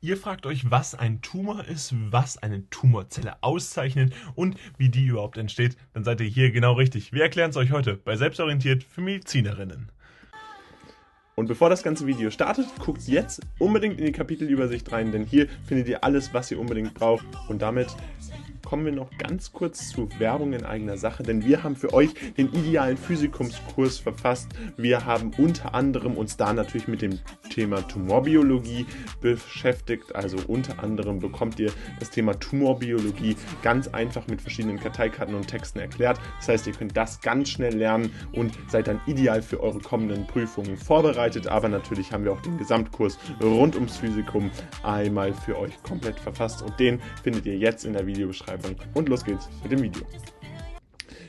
Ihr 0.00 0.16
fragt 0.16 0.46
euch, 0.46 0.70
was 0.70 0.94
ein 0.94 1.22
Tumor 1.22 1.64
ist, 1.64 1.92
was 2.12 2.38
eine 2.38 2.70
Tumorzelle 2.70 3.42
auszeichnet 3.42 4.12
und 4.36 4.56
wie 4.76 4.90
die 4.90 5.06
überhaupt 5.06 5.38
entsteht, 5.38 5.76
dann 5.92 6.04
seid 6.04 6.20
ihr 6.20 6.28
hier 6.28 6.52
genau 6.52 6.74
richtig. 6.74 7.12
Wir 7.12 7.22
erklären 7.22 7.50
es 7.50 7.56
euch 7.56 7.72
heute 7.72 7.96
bei 7.96 8.16
Selbstorientiert 8.16 8.84
für 8.84 9.00
Medizinerinnen. 9.00 9.90
Und 11.34 11.48
bevor 11.48 11.68
das 11.68 11.82
ganze 11.82 12.06
Video 12.06 12.30
startet, 12.30 12.66
guckt 12.78 13.08
jetzt 13.08 13.40
unbedingt 13.58 13.98
in 13.98 14.06
die 14.06 14.12
Kapitelübersicht 14.12 14.90
rein, 14.92 15.10
denn 15.10 15.24
hier 15.24 15.48
findet 15.66 15.88
ihr 15.88 16.04
alles, 16.04 16.32
was 16.32 16.48
ihr 16.52 16.60
unbedingt 16.60 16.94
braucht. 16.94 17.26
Und 17.48 17.60
damit 17.60 17.88
kommen 18.68 18.84
wir 18.84 18.92
noch 18.92 19.16
ganz 19.16 19.50
kurz 19.50 19.88
zu 19.88 20.10
Werbung 20.18 20.52
in 20.52 20.66
eigener 20.66 20.98
Sache, 20.98 21.22
denn 21.22 21.42
wir 21.42 21.62
haben 21.62 21.74
für 21.74 21.94
euch 21.94 22.10
den 22.36 22.52
idealen 22.52 22.98
Physikumskurs 22.98 23.98
verfasst. 23.98 24.48
Wir 24.76 25.06
haben 25.06 25.30
unter 25.38 25.74
anderem 25.74 26.18
uns 26.18 26.36
da 26.36 26.52
natürlich 26.52 26.86
mit 26.86 27.00
dem 27.00 27.18
Thema 27.48 27.80
Tumorbiologie 27.88 28.84
beschäftigt. 29.22 30.14
Also 30.14 30.36
unter 30.48 30.82
anderem 30.82 31.18
bekommt 31.18 31.58
ihr 31.58 31.72
das 31.98 32.10
Thema 32.10 32.38
Tumorbiologie 32.38 33.36
ganz 33.62 33.88
einfach 33.88 34.26
mit 34.26 34.42
verschiedenen 34.42 34.78
Karteikarten 34.78 35.34
und 35.34 35.46
Texten 35.46 35.78
erklärt. 35.78 36.20
Das 36.36 36.48
heißt, 36.48 36.66
ihr 36.66 36.74
könnt 36.74 36.94
das 36.94 37.22
ganz 37.22 37.48
schnell 37.48 37.74
lernen 37.74 38.12
und 38.32 38.52
seid 38.68 38.86
dann 38.86 39.00
ideal 39.06 39.40
für 39.40 39.62
eure 39.62 39.78
kommenden 39.78 40.26
Prüfungen 40.26 40.76
vorbereitet. 40.76 41.46
Aber 41.46 41.70
natürlich 41.70 42.12
haben 42.12 42.24
wir 42.24 42.32
auch 42.32 42.42
den 42.42 42.58
Gesamtkurs 42.58 43.18
rund 43.40 43.76
ums 43.76 43.96
Physikum 43.96 44.50
einmal 44.82 45.32
für 45.32 45.58
euch 45.58 45.82
komplett 45.82 46.20
verfasst 46.20 46.60
und 46.60 46.78
den 46.78 47.00
findet 47.22 47.46
ihr 47.46 47.56
jetzt 47.56 47.86
in 47.86 47.94
der 47.94 48.06
Videobeschreibung 48.06 48.57
Beschreibung. 48.58 48.76
Und 48.94 49.08
los 49.08 49.24
geht's 49.24 49.48
mit 49.62 49.72
dem 49.72 49.82
Video. 49.82 50.02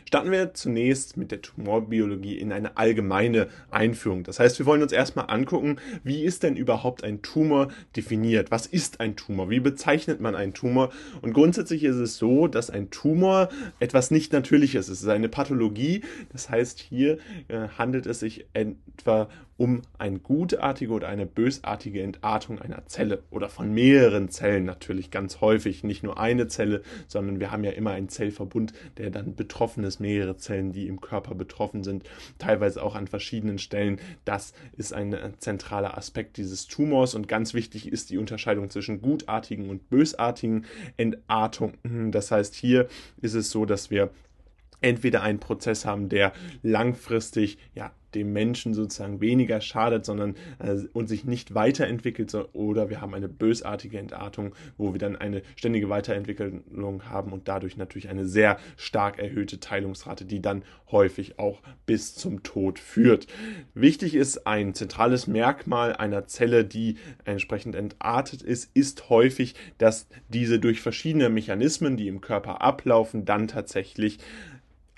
Starten 0.05 0.31
wir 0.31 0.55
zunächst 0.55 1.17
mit 1.17 1.29
der 1.29 1.43
Tumorbiologie 1.43 2.39
in 2.39 2.51
eine 2.51 2.77
allgemeine 2.77 3.47
Einführung. 3.69 4.23
Das 4.23 4.39
heißt, 4.39 4.57
wir 4.57 4.65
wollen 4.65 4.81
uns 4.81 4.91
erstmal 4.91 5.29
angucken, 5.29 5.77
wie 6.03 6.23
ist 6.23 6.41
denn 6.41 6.55
überhaupt 6.55 7.03
ein 7.03 7.21
Tumor 7.21 7.67
definiert? 7.95 8.49
Was 8.49 8.65
ist 8.65 9.01
ein 9.01 9.15
Tumor? 9.15 9.51
Wie 9.51 9.59
bezeichnet 9.59 10.19
man 10.19 10.33
einen 10.33 10.55
Tumor? 10.55 10.89
Und 11.21 11.33
grundsätzlich 11.33 11.83
ist 11.83 11.97
es 11.97 12.17
so, 12.17 12.47
dass 12.47 12.71
ein 12.71 12.89
Tumor 12.89 13.49
etwas 13.79 14.09
nicht 14.09 14.33
Natürliches 14.33 14.87
ist. 14.89 14.97
Es 14.97 15.03
ist 15.03 15.09
eine 15.09 15.29
Pathologie. 15.29 16.01
Das 16.31 16.49
heißt, 16.49 16.79
hier 16.79 17.19
äh, 17.47 17.67
handelt 17.77 18.07
es 18.07 18.19
sich 18.19 18.47
etwa 18.53 19.29
um 19.59 19.81
eine 19.97 20.19
gutartige 20.19 20.93
oder 20.93 21.09
eine 21.09 21.25
bösartige 21.25 22.01
Entartung 22.01 22.59
einer 22.59 22.85
Zelle 22.85 23.23
oder 23.29 23.49
von 23.49 23.73
mehreren 23.73 24.29
Zellen 24.29 24.63
natürlich 24.63 25.11
ganz 25.11 25.41
häufig. 25.41 25.83
Nicht 25.83 26.01
nur 26.01 26.17
eine 26.17 26.47
Zelle, 26.47 26.81
sondern 27.09 27.41
wir 27.41 27.51
haben 27.51 27.65
ja 27.65 27.71
immer 27.71 27.91
einen 27.91 28.07
Zellverbund, 28.07 28.71
der 28.97 29.09
dann 29.09 29.35
betroffen 29.35 29.83
ist, 29.83 29.99
mehrere 29.99 30.37
Zellen, 30.37 30.71
die 30.71 30.87
im 30.87 31.01
Körper 31.01 31.35
betroffen 31.35 31.83
sind, 31.83 32.09
teilweise 32.37 32.81
auch 32.81 32.95
an 32.95 33.07
verschiedenen 33.07 33.59
Stellen. 33.59 33.99
Das 34.23 34.53
ist 34.77 34.93
ein 34.93 35.13
zentraler 35.39 35.97
Aspekt 35.97 36.37
dieses 36.37 36.67
Tumors 36.67 37.13
und 37.13 37.27
ganz 37.27 37.53
wichtig 37.53 37.91
ist 37.91 38.11
die 38.11 38.17
Unterscheidung 38.17 38.69
zwischen 38.69 39.01
gutartigen 39.01 39.69
und 39.69 39.89
bösartigen 39.89 40.65
Entartungen. 40.95 42.13
Das 42.13 42.31
heißt, 42.31 42.55
hier 42.55 42.87
ist 43.21 43.33
es 43.33 43.51
so, 43.51 43.65
dass 43.65 43.91
wir 43.91 44.09
entweder 44.81 45.21
einen 45.21 45.39
Prozess 45.39 45.85
haben, 45.85 46.09
der 46.09 46.33
langfristig 46.61 47.57
ja 47.73 47.91
dem 48.15 48.33
Menschen 48.33 48.73
sozusagen 48.73 49.21
weniger 49.21 49.61
schadet, 49.61 50.05
sondern 50.05 50.35
äh, 50.59 50.77
und 50.93 51.07
sich 51.07 51.25
nicht 51.25 51.53
weiterentwickelt, 51.53 52.33
oder 52.53 52.89
wir 52.89 53.01
haben 53.01 53.13
eine 53.13 53.29
bösartige 53.29 53.97
Entartung, 53.97 54.55
wo 54.77 54.93
wir 54.93 54.99
dann 54.99 55.15
eine 55.15 55.41
ständige 55.55 55.89
Weiterentwicklung 55.89 57.09
haben 57.09 57.31
und 57.31 57.47
dadurch 57.47 57.77
natürlich 57.77 58.09
eine 58.09 58.25
sehr 58.25 58.57
stark 58.77 59.19
erhöhte 59.19 59.59
Teilungsrate, 59.59 60.25
die 60.25 60.41
dann 60.41 60.63
häufig 60.91 61.39
auch 61.39 61.61
bis 61.85 62.15
zum 62.15 62.43
Tod 62.43 62.79
führt. 62.79 63.27
Wichtig 63.73 64.15
ist 64.15 64.47
ein 64.47 64.73
zentrales 64.73 65.27
Merkmal 65.27 65.93
einer 65.95 66.27
Zelle, 66.27 66.65
die 66.65 66.97
entsprechend 67.25 67.75
entartet 67.75 68.41
ist, 68.41 68.71
ist 68.73 69.09
häufig, 69.09 69.55
dass 69.77 70.07
diese 70.29 70.59
durch 70.59 70.81
verschiedene 70.81 71.29
Mechanismen, 71.29 71.97
die 71.97 72.07
im 72.07 72.21
Körper 72.21 72.61
ablaufen, 72.61 73.25
dann 73.25 73.47
tatsächlich 73.47 74.19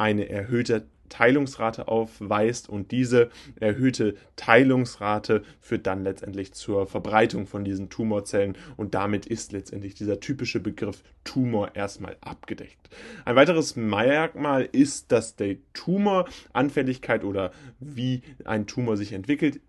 eine 0.02 0.28
erhöhte 0.30 0.88
Teilungsrate 1.10 1.88
aufweist 1.88 2.70
und 2.70 2.92
diese 2.92 3.30
erhöhte 3.60 4.16
Teilungsrate 4.36 5.44
führt 5.60 5.86
dann 5.86 6.04
letztendlich 6.04 6.54
zur 6.54 6.88
Verbreitung 6.88 7.46
von 7.46 7.64
diesen 7.64 7.90
Tumorzellen 7.90 8.58
und 8.78 8.96
damit 8.96 9.26
ist 9.26 9.52
letztendlich 9.52 9.94
dieser 9.94 10.20
typische 10.20 10.60
Begriff 10.60 11.04
Tumor 11.24 11.76
erstmal 11.76 12.18
abgedeckt. 12.22 12.90
Ein 13.26 13.36
weiteres 13.36 13.76
Merkmal 13.76 14.68
ist, 14.72 15.12
dass 15.12 15.36
die 15.36 15.60
Tumoranfälligkeit 15.74 17.24
oder 17.24 17.52
wie 17.80 18.24
ein 18.46 18.66
Tumor 18.66 18.98
sich 18.98 19.12
entwickelt 19.14 19.60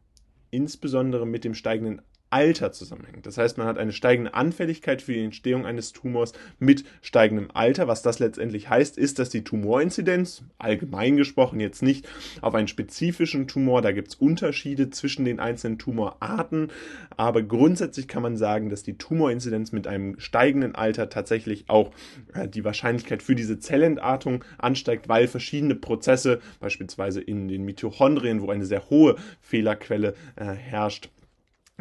insbesondere 0.52 1.26
mit 1.26 1.44
dem 1.44 1.54
steigenden 1.54 2.02
Alter 2.32 2.72
zusammenhängt. 2.72 3.26
Das 3.26 3.36
heißt, 3.36 3.58
man 3.58 3.66
hat 3.66 3.78
eine 3.78 3.92
steigende 3.92 4.34
Anfälligkeit 4.34 5.02
für 5.02 5.12
die 5.12 5.22
Entstehung 5.22 5.66
eines 5.66 5.92
Tumors 5.92 6.32
mit 6.58 6.84
steigendem 7.02 7.50
Alter. 7.52 7.88
Was 7.88 8.02
das 8.02 8.18
letztendlich 8.18 8.70
heißt, 8.70 8.96
ist, 8.96 9.18
dass 9.18 9.28
die 9.28 9.44
Tumorinzidenz, 9.44 10.42
allgemein 10.58 11.16
gesprochen 11.16 11.60
jetzt 11.60 11.82
nicht 11.82 12.08
auf 12.40 12.54
einen 12.54 12.68
spezifischen 12.68 13.48
Tumor, 13.48 13.82
da 13.82 13.92
gibt 13.92 14.08
es 14.08 14.14
Unterschiede 14.14 14.88
zwischen 14.90 15.24
den 15.24 15.40
einzelnen 15.40 15.78
Tumorarten, 15.78 16.70
aber 17.16 17.42
grundsätzlich 17.42 18.08
kann 18.08 18.22
man 18.22 18.36
sagen, 18.38 18.70
dass 18.70 18.82
die 18.82 18.96
Tumorinzidenz 18.96 19.72
mit 19.72 19.86
einem 19.86 20.18
steigenden 20.18 20.74
Alter 20.74 21.10
tatsächlich 21.10 21.64
auch 21.68 21.90
äh, 22.32 22.48
die 22.48 22.64
Wahrscheinlichkeit 22.64 23.22
für 23.22 23.34
diese 23.34 23.58
Zellentartung 23.58 24.42
ansteigt, 24.56 25.08
weil 25.08 25.28
verschiedene 25.28 25.74
Prozesse, 25.74 26.40
beispielsweise 26.60 27.20
in 27.20 27.48
den 27.48 27.64
Mitochondrien, 27.64 28.40
wo 28.40 28.50
eine 28.50 28.64
sehr 28.64 28.88
hohe 28.88 29.16
Fehlerquelle 29.40 30.14
äh, 30.36 30.44
herrscht, 30.44 31.10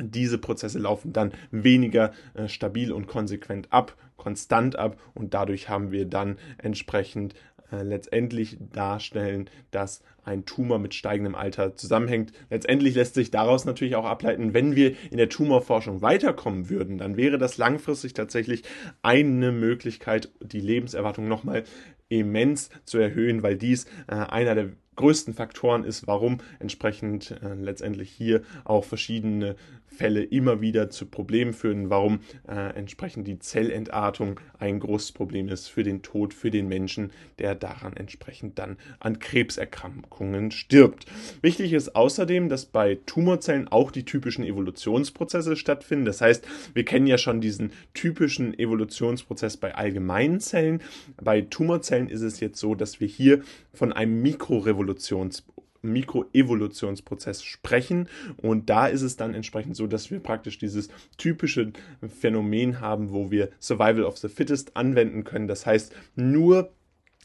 diese 0.02 0.38
Prozesse 0.38 0.80
laufen 0.80 1.14
dann 1.14 1.32
weniger 1.52 2.12
äh, 2.34 2.48
stabil 2.48 2.92
und 2.92 3.08
konsequent 3.08 3.72
ab, 3.72 3.96
konstant 4.18 4.76
ab 4.76 4.98
und 5.14 5.34
dadurch 5.34 5.70
haben 5.70 5.92
wir 5.92 6.06
dann 6.06 6.38
entsprechend 6.58 7.34
äh, 7.72 7.84
letztendlich 7.84 8.58
darstellen, 8.74 9.50
dass 9.72 10.04
ein 10.24 10.46
Tumor 10.46 10.78
mit 10.78 10.94
steigendem 10.94 11.36
Alter 11.36 11.76
zusammenhängt. 11.76 12.32
Letztendlich 12.50 12.96
lässt 12.96 13.16
sich 13.16 13.32
daraus 13.32 13.66
natürlich 13.66 13.96
auch 13.96 14.06
ableiten, 14.06 14.54
wenn 14.54 14.76
wir 14.76 14.96
in 15.10 15.18
der 15.18 15.30
Tumorforschung 15.30 16.02
weiterkommen 16.02 16.70
würden, 16.70 16.98
dann 16.98 17.18
wäre 17.18 17.38
das 17.38 17.58
langfristig 17.58 18.14
tatsächlich 18.14 18.64
eine 19.02 19.52
Möglichkeit, 19.52 20.30
die 20.42 20.60
Lebenserwartung 20.60 21.28
nochmal 21.28 21.64
immens 22.10 22.70
zu 22.84 22.98
erhöhen, 22.98 23.42
weil 23.42 23.58
dies 23.58 23.86
äh, 24.08 24.16
einer 24.16 24.54
der 24.54 24.70
größten 24.98 25.34
Faktoren 25.34 25.84
ist, 25.84 26.06
warum 26.08 26.40
entsprechend 26.60 27.32
äh, 27.42 27.54
letztendlich 27.54 28.12
hier 28.12 28.42
auch 28.66 28.84
verschiedene 28.84 29.56
Fälle 29.96 30.24
immer 30.24 30.62
wieder 30.62 30.90
zu 30.90 31.06
Problemen 31.06 31.54
führen, 31.54 31.90
warum 31.90 32.22
äh, 32.48 32.76
entsprechend 32.76 33.28
die 33.28 33.40
Zellentartung 33.40 34.40
ein 34.58 34.80
großes 34.80 35.12
Problem 35.12 35.50
ist 35.50 35.68
für 35.68 35.84
den 35.84 36.02
Tod, 36.02 36.34
für 36.34 36.50
den 36.50 36.68
Menschen, 36.68 37.12
der 37.40 37.56
daran 37.56 37.96
entsprechend 37.96 38.58
dann 38.58 38.78
an 39.00 39.20
Krebserkrankungen 39.20 40.52
stirbt. 40.52 41.06
Wichtig 41.42 41.74
ist 41.74 41.96
außerdem, 41.96 42.50
dass 42.50 42.66
bei 42.66 43.00
Tumorzellen 43.06 43.68
auch 43.68 43.92
die 43.92 44.06
typischen 44.06 44.46
Evolutionsprozesse 44.46 45.56
stattfinden. 45.56 46.06
Das 46.06 46.22
heißt, 46.22 46.48
wir 46.74 46.86
kennen 46.86 47.08
ja 47.08 47.18
schon 47.18 47.42
diesen 47.42 47.72
typischen 47.94 48.58
Evolutionsprozess 48.58 49.58
bei 49.58 49.76
allgemeinen 49.76 50.40
Zellen. 50.40 50.82
Bei 51.22 51.42
Tumorzellen 51.42 52.10
ist 52.10 52.22
es 52.22 52.40
jetzt 52.40 52.60
so, 52.60 52.76
dass 52.76 53.00
wir 53.00 53.08
hier 53.08 53.42
von 53.74 53.92
einem 53.92 54.22
Mikrorevolutionsprozess 54.22 55.62
Mikroevolutionsprozess 55.82 57.44
sprechen. 57.44 58.08
Und 58.38 58.70
da 58.70 58.88
ist 58.88 59.02
es 59.02 59.18
dann 59.18 59.34
entsprechend 59.34 59.76
so, 59.76 59.88
dass 59.88 60.12
wir 60.12 60.20
praktisch 60.20 60.58
dieses 60.58 60.90
typische 61.18 61.72
Phänomen 62.08 62.80
haben, 62.80 63.12
wo 63.12 63.32
wir 63.32 63.50
Survival 63.60 64.04
of 64.04 64.18
the 64.18 64.30
Fittest 64.30 64.76
anwenden 64.78 65.24
können. 65.24 65.48
Das 65.48 65.66
heißt, 65.66 65.94
nur 66.16 66.72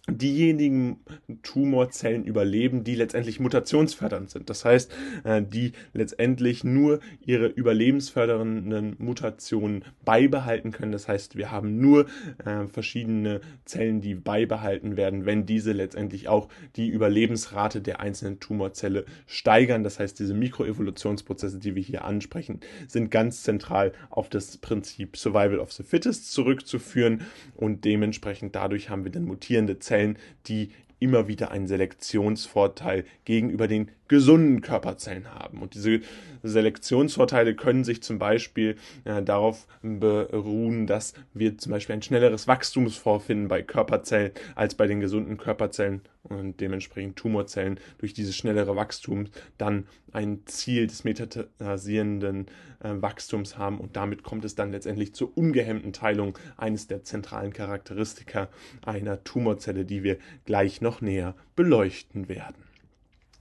diejenigen 0.09 1.01
Tumorzellen 1.43 2.25
überleben, 2.25 2.85
die 2.85 2.95
letztendlich 2.95 3.41
mutationsfördernd 3.41 4.31
sind. 4.31 4.49
Das 4.49 4.65
heißt, 4.65 4.93
äh, 5.25 5.43
die 5.43 5.73
letztendlich 5.93 6.63
nur 6.63 7.01
ihre 7.25 7.47
überlebensfördernden 7.47 8.97
Mutationen 8.99 9.85
beibehalten 10.05 10.71
können. 10.71 10.93
Das 10.93 11.09
heißt, 11.09 11.37
wir 11.37 11.51
haben 11.51 11.81
nur 11.81 12.07
äh, 12.45 12.67
verschiedene 12.69 13.41
Zellen, 13.65 14.01
die 14.01 14.15
beibehalten 14.15 14.97
werden, 14.97 15.27
wenn 15.27 15.45
diese 15.45 15.73
letztendlich 15.73 16.29
auch 16.29 16.49
die 16.77 16.89
Überlebensrate 16.89 17.81
der 17.81 17.99
einzelnen 17.99 18.39
Tumorzelle 18.39 19.07
steigern. 19.27 19.83
Das 19.83 19.99
heißt, 19.99 20.19
diese 20.21 20.35
Mikroevolutionsprozesse, 20.35 21.59
die 21.59 21.75
wir 21.75 21.83
hier 21.83 22.05
ansprechen, 22.05 22.61
sind 22.87 23.11
ganz 23.11 23.43
zentral 23.43 23.93
auf 24.11 24.29
das 24.29 24.57
Prinzip 24.59 25.17
Survival 25.17 25.59
of 25.59 25.73
the 25.73 25.83
Fittest 25.83 26.33
zurückzuführen 26.33 27.23
und 27.57 27.85
dementsprechend 27.85 28.55
dadurch 28.55 28.89
haben 28.89 29.05
wir 29.05 29.11
dann 29.11 29.25
mutierende 29.25 29.79
Zellen 29.81 29.96
Zellen, 29.97 30.19
die 30.47 30.71
immer 30.99 31.29
wieder 31.29 31.51
einen 31.51 31.67
Selektionsvorteil 31.67 33.05
gegenüber 33.25 33.67
den 33.67 33.91
gesunden 34.09 34.61
Körperzellen 34.61 35.33
haben. 35.35 35.63
Und 35.63 35.75
diese 35.75 36.01
Selektionsvorteile 36.43 37.55
können 37.55 37.85
sich 37.85 38.03
zum 38.03 38.19
Beispiel 38.19 38.77
äh, 39.05 39.23
darauf 39.23 39.67
beruhen, 39.83 40.87
dass 40.87 41.15
wir 41.35 41.59
zum 41.59 41.73
Beispiel 41.73 41.95
ein 41.95 42.03
schnelleres 42.03 42.47
Wachstum 42.47 42.89
vorfinden 42.89 43.49
bei 43.49 43.63
Körperzellen 43.63 44.33
als 44.55 44.75
bei 44.75 44.87
den 44.87 45.01
gesunden 45.01 45.37
Körperzellen 45.37 46.03
und 46.23 46.61
dementsprechend 46.61 47.17
Tumorzellen 47.17 47.79
durch 47.99 48.13
dieses 48.15 48.37
schnellere 48.37 48.77
Wachstum 48.77 49.27
dann 49.59 49.87
ein 50.13 50.41
Ziel 50.47 50.87
des 50.87 51.05
metastasierenden 51.05 52.47
äh, 52.81 52.91
Wachstums 53.01 53.59
haben 53.59 53.79
und 53.79 53.97
damit 53.97 54.23
kommt 54.23 54.45
es 54.45 54.55
dann 54.55 54.73
letztendlich 54.73 55.15
zur 55.15 55.37
ungehemmten 55.37 55.93
Teilung 55.93 56.39
eines 56.57 56.87
der 56.87 57.05
zentralen 57.05 57.53
Charakteristika 57.53 58.49
einer 58.85 59.23
Tumorzelle, 59.25 59.85
die 59.85 60.03
wir 60.03 60.19
gleich 60.45 60.81
noch 60.81 61.01
näher 61.01 61.35
beleuchten 61.55 62.29
werden. 62.29 62.66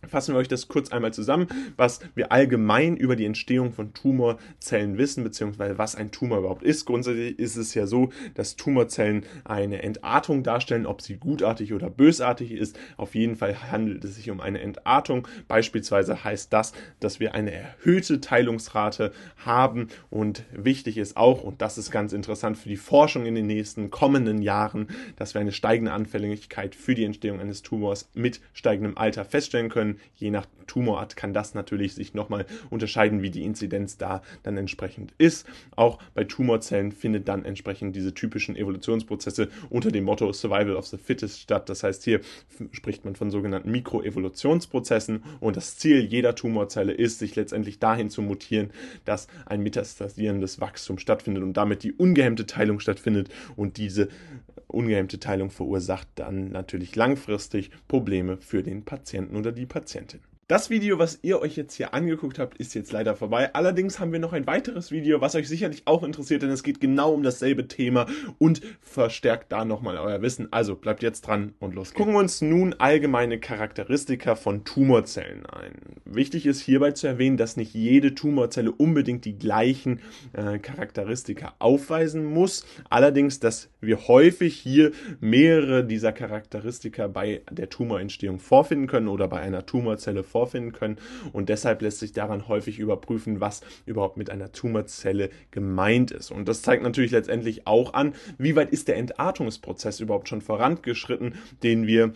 Fassen 0.07 0.33
wir 0.33 0.39
euch 0.39 0.47
das 0.47 0.67
kurz 0.67 0.91
einmal 0.91 1.13
zusammen, 1.13 1.47
was 1.77 1.99
wir 2.15 2.31
allgemein 2.31 2.97
über 2.97 3.15
die 3.15 3.25
Entstehung 3.25 3.71
von 3.71 3.93
Tumorzellen 3.93 4.97
wissen, 4.97 5.23
beziehungsweise 5.23 5.77
was 5.77 5.95
ein 5.95 6.11
Tumor 6.11 6.39
überhaupt 6.39 6.63
ist. 6.63 6.85
Grundsätzlich 6.85 7.37
ist 7.39 7.55
es 7.55 7.73
ja 7.73 7.87
so, 7.87 8.09
dass 8.33 8.55
Tumorzellen 8.55 9.25
eine 9.43 9.83
Entartung 9.83 10.43
darstellen, 10.43 10.85
ob 10.85 11.01
sie 11.01 11.17
gutartig 11.17 11.73
oder 11.73 11.89
bösartig 11.89 12.51
ist. 12.51 12.77
Auf 12.97 13.15
jeden 13.15 13.35
Fall 13.35 13.71
handelt 13.71 14.03
es 14.03 14.15
sich 14.15 14.29
um 14.29 14.41
eine 14.41 14.61
Entartung. 14.61 15.27
Beispielsweise 15.47 16.23
heißt 16.23 16.51
das, 16.53 16.73
dass 16.99 17.19
wir 17.19 17.33
eine 17.33 17.51
erhöhte 17.51 18.21
Teilungsrate 18.21 19.11
haben 19.37 19.87
und 20.09 20.43
wichtig 20.51 20.97
ist 20.97 21.17
auch, 21.17 21.43
und 21.43 21.61
das 21.61 21.77
ist 21.77 21.91
ganz 21.91 22.13
interessant 22.13 22.57
für 22.57 22.69
die 22.69 22.77
Forschung 22.77 23.25
in 23.25 23.35
den 23.35 23.47
nächsten 23.47 23.89
kommenden 23.89 24.41
Jahren, 24.41 24.87
dass 25.15 25.33
wir 25.33 25.41
eine 25.41 25.51
steigende 25.51 25.91
Anfälligkeit 25.91 26.75
für 26.75 26.95
die 26.95 27.03
Entstehung 27.03 27.39
eines 27.39 27.61
Tumors 27.61 28.09
mit 28.13 28.41
steigendem 28.53 28.97
Alter 28.97 29.25
feststellen 29.25 29.69
können. 29.69 29.94
Je 30.15 30.31
nach 30.31 30.45
Tumorart 30.67 31.15
kann 31.15 31.33
das 31.33 31.53
natürlich 31.53 31.93
sich 31.93 32.13
nochmal 32.13 32.45
unterscheiden, 32.69 33.21
wie 33.21 33.29
die 33.29 33.43
Inzidenz 33.43 33.97
da 33.97 34.21
dann 34.43 34.57
entsprechend 34.57 35.13
ist. 35.17 35.47
Auch 35.75 35.99
bei 36.13 36.23
Tumorzellen 36.23 36.91
findet 36.91 37.27
dann 37.27 37.45
entsprechend 37.45 37.95
diese 37.95 38.13
typischen 38.13 38.55
Evolutionsprozesse 38.55 39.49
unter 39.69 39.91
dem 39.91 40.05
Motto 40.05 40.31
Survival 40.33 40.75
of 40.75 40.87
the 40.87 40.97
Fittest 40.97 41.39
statt. 41.39 41.69
Das 41.69 41.83
heißt, 41.83 42.03
hier 42.03 42.21
spricht 42.71 43.05
man 43.05 43.15
von 43.15 43.31
sogenannten 43.31 43.71
Mikroevolutionsprozessen 43.71 45.23
und 45.39 45.57
das 45.57 45.77
Ziel 45.77 45.99
jeder 46.01 46.35
Tumorzelle 46.35 46.93
ist, 46.93 47.19
sich 47.19 47.35
letztendlich 47.35 47.79
dahin 47.79 48.09
zu 48.09 48.21
mutieren, 48.21 48.71
dass 49.05 49.27
ein 49.45 49.61
metastasierendes 49.61 50.59
Wachstum 50.59 50.99
stattfindet 50.99 51.43
und 51.43 51.53
damit 51.53 51.83
die 51.83 51.93
ungehemmte 51.93 52.45
Teilung 52.45 52.79
stattfindet 52.79 53.29
und 53.55 53.77
diese 53.77 54.09
ungehemmte 54.75 55.19
Teilung 55.19 55.49
verursacht 55.49 56.07
dann 56.15 56.49
natürlich 56.49 56.95
langfristig 56.95 57.71
Probleme 57.87 58.37
für 58.37 58.61
den 58.61 58.85
Patienten 58.85 59.35
oder 59.35 59.51
die 59.51 59.65
Patientin. 59.65 60.19
Das 60.47 60.69
Video, 60.69 60.99
was 60.99 61.17
ihr 61.23 61.41
euch 61.41 61.55
jetzt 61.55 61.73
hier 61.73 61.95
angeguckt 61.95 62.37
habt, 62.37 62.59
ist 62.59 62.75
jetzt 62.75 62.91
leider 62.91 63.15
vorbei. 63.15 63.51
Allerdings 63.55 63.99
haben 63.99 64.11
wir 64.11 64.19
noch 64.19 64.31
ein 64.31 64.45
weiteres 64.45 64.91
Video, 64.91 65.19
was 65.19 65.33
euch 65.33 65.47
sicherlich 65.47 65.81
auch 65.85 66.03
interessiert, 66.03 66.43
denn 66.43 66.51
es 66.51 66.61
geht 66.61 66.79
genau 66.79 67.13
um 67.15 67.23
dasselbe 67.23 67.67
Thema 67.67 68.05
und 68.37 68.61
verstärkt 68.79 69.51
da 69.51 69.65
nochmal 69.65 69.97
euer 69.97 70.21
Wissen. 70.21 70.53
Also 70.53 70.75
bleibt 70.75 71.01
jetzt 71.01 71.21
dran 71.21 71.55
und 71.57 71.73
los. 71.73 71.87
Geht's. 71.87 71.97
Gucken 71.97 72.13
wir 72.13 72.19
uns 72.19 72.41
nun 72.41 72.75
allgemeine 72.77 73.39
Charakteristika 73.39 74.35
von 74.35 74.63
Tumorzellen 74.63 75.47
ein. 75.47 75.73
Wichtig 76.05 76.45
ist 76.45 76.61
hierbei 76.61 76.91
zu 76.91 77.07
erwähnen, 77.07 77.37
dass 77.37 77.57
nicht 77.57 77.73
jede 77.73 78.13
Tumorzelle 78.13 78.71
unbedingt 78.71 79.25
die 79.25 79.39
gleichen 79.39 79.99
äh, 80.33 80.59
Charakteristika 80.59 81.55
aufweisen 81.57 82.23
muss. 82.23 82.67
Allerdings, 82.91 83.39
dass 83.39 83.69
wir 83.81 84.07
häufig 84.07 84.55
hier 84.55 84.91
mehrere 85.19 85.83
dieser 85.83 86.11
Charakteristika 86.11 87.07
bei 87.07 87.41
der 87.49 87.71
Tumorentstehung 87.71 88.37
vorfinden 88.37 88.85
können 88.85 89.07
oder 89.07 89.27
bei 89.27 89.39
einer 89.39 89.65
Tumorzelle 89.65 90.21
vorfinden 90.21 90.34
können. 90.73 90.97
Und 91.33 91.49
deshalb 91.49 91.81
lässt 91.81 91.99
sich 91.99 92.11
daran 92.11 92.47
häufig 92.47 92.79
überprüfen, 92.79 93.39
was 93.39 93.61
überhaupt 93.85 94.17
mit 94.17 94.29
einer 94.29 94.51
Tumorzelle 94.51 95.29
gemeint 95.51 96.11
ist. 96.11 96.31
Und 96.31 96.47
das 96.47 96.61
zeigt 96.61 96.83
natürlich 96.83 97.11
letztendlich 97.11 97.67
auch 97.67 97.93
an, 97.93 98.13
wie 98.37 98.55
weit 98.55 98.69
ist 98.69 98.87
der 98.87 98.97
Entartungsprozess 98.97 99.99
überhaupt 99.99 100.29
schon 100.29 100.41
vorangeschritten, 100.41 101.35
den 101.63 101.87
wir 101.87 102.13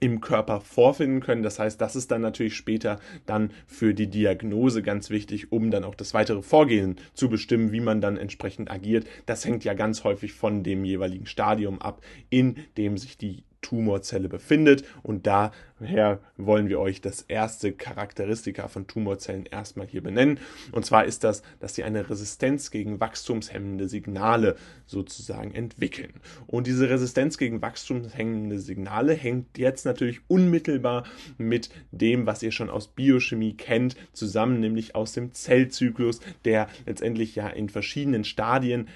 im 0.00 0.20
Körper 0.20 0.60
vorfinden 0.60 1.20
können. 1.20 1.42
Das 1.42 1.58
heißt, 1.58 1.80
das 1.80 1.94
ist 1.94 2.10
dann 2.10 2.22
natürlich 2.22 2.56
später 2.56 2.98
dann 3.26 3.50
für 3.66 3.94
die 3.94 4.08
Diagnose 4.08 4.82
ganz 4.82 5.10
wichtig, 5.10 5.52
um 5.52 5.70
dann 5.70 5.84
auch 5.84 5.94
das 5.94 6.14
weitere 6.14 6.42
Vorgehen 6.42 6.96
zu 7.14 7.28
bestimmen, 7.28 7.70
wie 7.70 7.80
man 7.80 8.00
dann 8.00 8.16
entsprechend 8.16 8.70
agiert. 8.70 9.06
Das 9.26 9.44
hängt 9.44 9.62
ja 9.64 9.74
ganz 9.74 10.02
häufig 10.02 10.32
von 10.32 10.62
dem 10.62 10.84
jeweiligen 10.84 11.26
Stadium 11.26 11.80
ab, 11.80 12.00
in 12.30 12.56
dem 12.76 12.96
sich 12.96 13.18
die 13.18 13.44
Tumorzelle 13.62 14.28
befindet. 14.28 14.84
Und 15.02 15.26
daher 15.26 16.20
wollen 16.36 16.68
wir 16.68 16.80
euch 16.80 17.00
das 17.00 17.22
erste 17.22 17.72
Charakteristika 17.72 18.68
von 18.68 18.86
Tumorzellen 18.86 19.46
erstmal 19.46 19.86
hier 19.86 20.02
benennen. 20.02 20.38
Und 20.72 20.84
zwar 20.86 21.04
ist 21.04 21.24
das, 21.24 21.42
dass 21.60 21.74
sie 21.74 21.84
eine 21.84 22.08
Resistenz 22.08 22.70
gegen 22.70 23.00
wachstumshemmende 23.00 23.88
Signale 23.88 24.56
sozusagen 24.86 25.54
entwickeln. 25.54 26.14
Und 26.46 26.66
diese 26.66 26.88
Resistenz 26.90 27.38
gegen 27.38 27.62
wachstumshemmende 27.62 28.58
Signale 28.58 29.14
hängt 29.14 29.58
jetzt 29.58 29.84
natürlich 29.84 30.20
unmittelbar 30.28 31.04
mit 31.38 31.70
dem, 31.90 32.26
was 32.26 32.42
ihr 32.42 32.52
schon 32.52 32.70
aus 32.70 32.88
Biochemie 32.88 33.54
kennt, 33.54 33.96
zusammen, 34.12 34.60
nämlich 34.60 34.94
aus 34.94 35.12
dem 35.12 35.32
Zellzyklus, 35.32 36.20
der 36.44 36.68
letztendlich 36.86 37.34
ja 37.34 37.48
in 37.48 37.68
verschiedenen 37.68 38.24
Stadien 38.24 38.88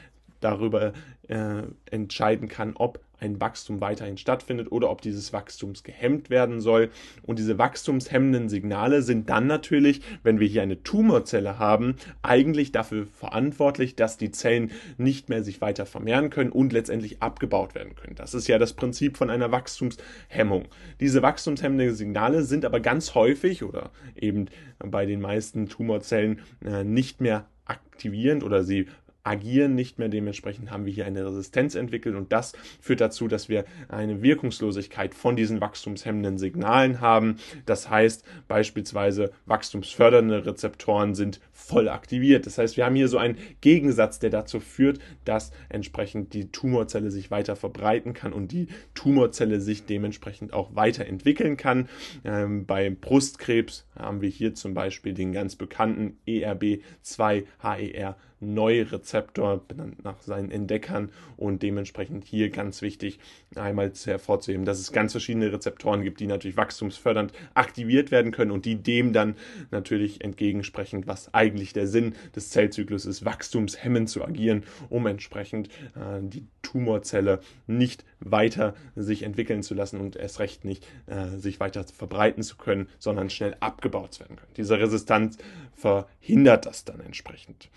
darüber 0.45 0.93
äh, 1.29 1.63
entscheiden 1.91 2.49
kann, 2.49 2.75
ob 2.77 3.01
ein 3.25 3.41
Wachstum 3.41 3.81
weiterhin 3.81 4.19
stattfindet 4.19 4.71
oder 4.71 4.91
ob 4.91 5.01
dieses 5.01 5.33
Wachstums 5.33 5.83
gehemmt 5.83 6.31
werden 6.31 6.61
soll. 6.61 6.91
Und 7.23 7.39
diese 7.39 7.59
wachstumshemmenden 7.59 8.49
Signale 8.49 9.03
sind 9.03 9.31
dann 9.31 9.47
natürlich, 9.47 10.03
wenn 10.23 10.41
wir 10.41 10.47
hier 10.47 10.63
eine 10.63 10.83
Tumorzelle 10.83 11.59
haben, 11.59 11.97
eigentlich 12.23 12.73
dafür 12.73 13.07
verantwortlich, 13.07 13.97
dass 13.97 14.19
die 14.19 14.31
Zellen 14.31 14.73
nicht 14.99 15.29
mehr 15.29 15.43
sich 15.43 15.61
weiter 15.61 15.87
vermehren 15.87 16.31
können 16.31 16.51
und 16.51 16.73
letztendlich 16.73 17.23
abgebaut 17.23 17.75
werden 17.75 17.95
können. 17.95 18.17
Das 18.17 18.35
ist 18.35 18.47
ja 18.47 18.59
das 18.59 18.75
Prinzip 18.75 19.17
von 19.17 19.31
einer 19.31 19.51
Wachstumshemmung. 19.51 20.67
Diese 21.01 21.23
wachstumshemmenden 21.23 21.95
Signale 21.95 22.43
sind 22.43 22.65
aber 22.65 22.81
ganz 22.81 23.15
häufig 23.15 23.63
oder 23.63 23.91
eben 24.17 24.47
bei 24.79 25.07
den 25.07 25.21
meisten 25.21 25.69
Tumorzellen 25.69 26.41
äh, 26.65 26.85
nicht 26.85 27.21
mehr 27.21 27.47
aktivierend 27.65 28.45
oder 28.45 28.65
sie 28.65 28.87
agieren 29.25 29.75
nicht 29.75 29.99
mehr. 29.99 30.09
Dementsprechend 30.09 30.71
haben 30.71 30.85
wir 30.85 30.93
hier 30.93 31.07
eine 31.07 31.27
Resistenz 31.27 31.75
entwickelt 31.75 32.15
und 32.15 32.31
das 32.31 32.53
führt 32.81 33.01
dazu, 33.01 33.27
dass 33.27 33.49
wir 33.49 33.65
eine 33.89 34.23
Wirkungslosigkeit 34.23 35.15
von 35.15 35.35
diesen 35.35 35.61
wachstumshemmenden 35.61 36.39
Signalen 36.39 37.01
haben. 37.01 37.37
Das 37.67 37.91
heißt 37.91 38.25
beispielsweise 38.47 39.33
wachstumsfördernde 39.47 40.47
Rezeptoren 40.47 41.15
sind 41.15 41.41
voll 41.53 41.89
aktiviert. 41.89 42.47
Das 42.47 42.59
heißt, 42.59 42.77
wir 42.77 42.85
haben 42.85 42.95
hier 42.95 43.09
so 43.09 43.19
einen 43.19 43.39
Gegensatz, 43.63 44.19
der 44.19 44.31
dazu 44.31 44.61
führt, 44.61 44.99
dass 45.25 45.51
entsprechend 45.71 46.35
die 46.35 46.51
Tumorzelle 46.53 47.11
sich 47.11 47.31
weiter 47.31 47.57
verbreiten 47.57 48.13
kann 48.13 48.35
und 48.35 48.53
die 48.53 48.69
Tumorzelle 48.93 49.61
sich 49.61 49.87
dementsprechend 49.87 50.53
auch 50.53 50.77
weiterentwickeln 50.77 51.57
kann. 51.57 51.89
Ähm, 52.25 52.67
beim 52.67 52.97
Brustkrebs 52.97 53.87
haben 53.97 54.21
wir 54.21 54.29
hier 54.29 54.55
zum 54.55 54.75
Beispiel 54.75 55.15
den 55.15 55.33
ganz 55.33 55.57
bekannten 55.57 56.19
ERB2-HER 56.27 58.17
Neurezeptor, 58.45 59.63
benannt 59.67 60.05
nach 60.05 60.21
seinen 60.23 60.51
Entdeckern 60.51 61.11
und 61.37 61.63
dementsprechend 61.63 62.25
hier 62.25 62.51
ganz 62.51 62.83
wichtig 62.83 63.19
einmal 63.55 63.93
hervorzuheben, 64.05 64.65
dass 64.65 64.79
es 64.79 64.93
ganz 64.93 65.13
verschiedene 65.13 65.53
Rezeptoren 65.53 66.03
gibt, 66.03 66.21
die 66.21 66.27
natürlich 66.27 66.57
wachstumsfördernd 66.57 67.33
aktiviert 67.55 68.11
werden 68.11 68.33
können 68.33 68.51
und 68.51 68.65
die 68.65 68.77
dem 68.77 69.13
dann 69.13 69.37
natürlich 69.71 70.23
entgegensprechen, 70.23 71.07
was 71.07 71.33
eigentlich 71.35 71.73
der 71.73 71.87
Sinn 71.87 72.15
des 72.35 72.51
Zellzyklus 72.51 73.07
ist, 73.07 73.25
wachstumshemmend 73.25 74.09
zu 74.09 74.25
agieren, 74.25 74.65
um 74.89 75.07
entsprechend 75.07 75.69
äh, 75.95 76.21
die 76.23 76.47
Tumorzelle 76.63 77.41
nicht 77.67 78.05
weiter 78.21 78.75
sich 78.97 79.23
entwickeln 79.23 79.63
zu 79.63 79.75
lassen 79.75 80.01
und 80.01 80.17
erst 80.17 80.41
recht 80.41 80.65
nicht 80.65 80.87
äh, 81.07 81.37
sich 81.39 81.61
weiter 81.61 81.85
verbreiten 81.85 82.43
zu 82.43 82.57
können, 82.57 82.89
sondern 82.99 83.31
schnell 83.31 83.57
abgebaut 83.61 84.19
werden 84.21 84.37
können. 84.37 84.53
Diese 84.57 84.79
Resistenz 84.79 85.39
verhindert 85.75 86.67
das 86.67 86.85
dann 86.85 87.01
entsprechend. 87.01 87.69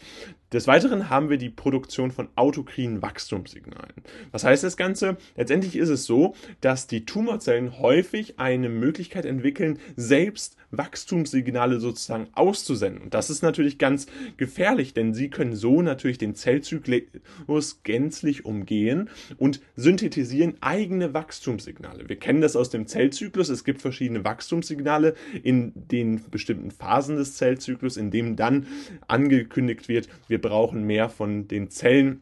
Des 0.57 0.65
Weiteren 0.65 1.11
haben 1.11 1.29
wir 1.29 1.37
die 1.37 1.51
Produktion 1.51 2.09
von 2.09 2.29
autokrinen 2.35 3.03
Wachstumssignalen. 3.03 3.93
Was 4.31 4.43
heißt 4.43 4.63
das 4.63 4.75
Ganze? 4.75 5.17
Letztendlich 5.35 5.75
ist 5.75 5.89
es 5.89 6.05
so, 6.05 6.33
dass 6.61 6.87
die 6.87 7.05
Tumorzellen 7.05 7.77
häufig 7.77 8.39
eine 8.39 8.67
Möglichkeit 8.67 9.25
entwickeln, 9.25 9.77
selbst 9.95 10.57
Wachstumssignale 10.71 11.79
sozusagen 11.79 12.27
auszusenden. 12.33 13.01
Und 13.01 13.13
das 13.13 13.29
ist 13.29 13.41
natürlich 13.41 13.77
ganz 13.77 14.07
gefährlich, 14.37 14.93
denn 14.93 15.13
sie 15.13 15.29
können 15.29 15.55
so 15.55 15.81
natürlich 15.81 16.17
den 16.17 16.35
Zellzyklus 16.35 17.83
gänzlich 17.83 18.45
umgehen 18.45 19.09
und 19.37 19.61
synthetisieren 19.75 20.55
eigene 20.61 21.13
Wachstumssignale. 21.13 22.09
Wir 22.09 22.17
kennen 22.17 22.41
das 22.41 22.55
aus 22.55 22.69
dem 22.69 22.87
Zellzyklus. 22.87 23.49
Es 23.49 23.63
gibt 23.63 23.81
verschiedene 23.81 24.23
Wachstumssignale 24.23 25.15
in 25.43 25.71
den 25.75 26.21
bestimmten 26.29 26.71
Phasen 26.71 27.15
des 27.15 27.35
Zellzyklus, 27.35 27.97
in 27.97 28.11
dem 28.11 28.35
dann 28.35 28.67
angekündigt 29.07 29.87
wird, 29.87 30.09
wir 30.27 30.41
brauchen 30.41 30.83
mehr 30.83 31.09
von 31.09 31.47
den 31.47 31.69
Zellen 31.69 32.21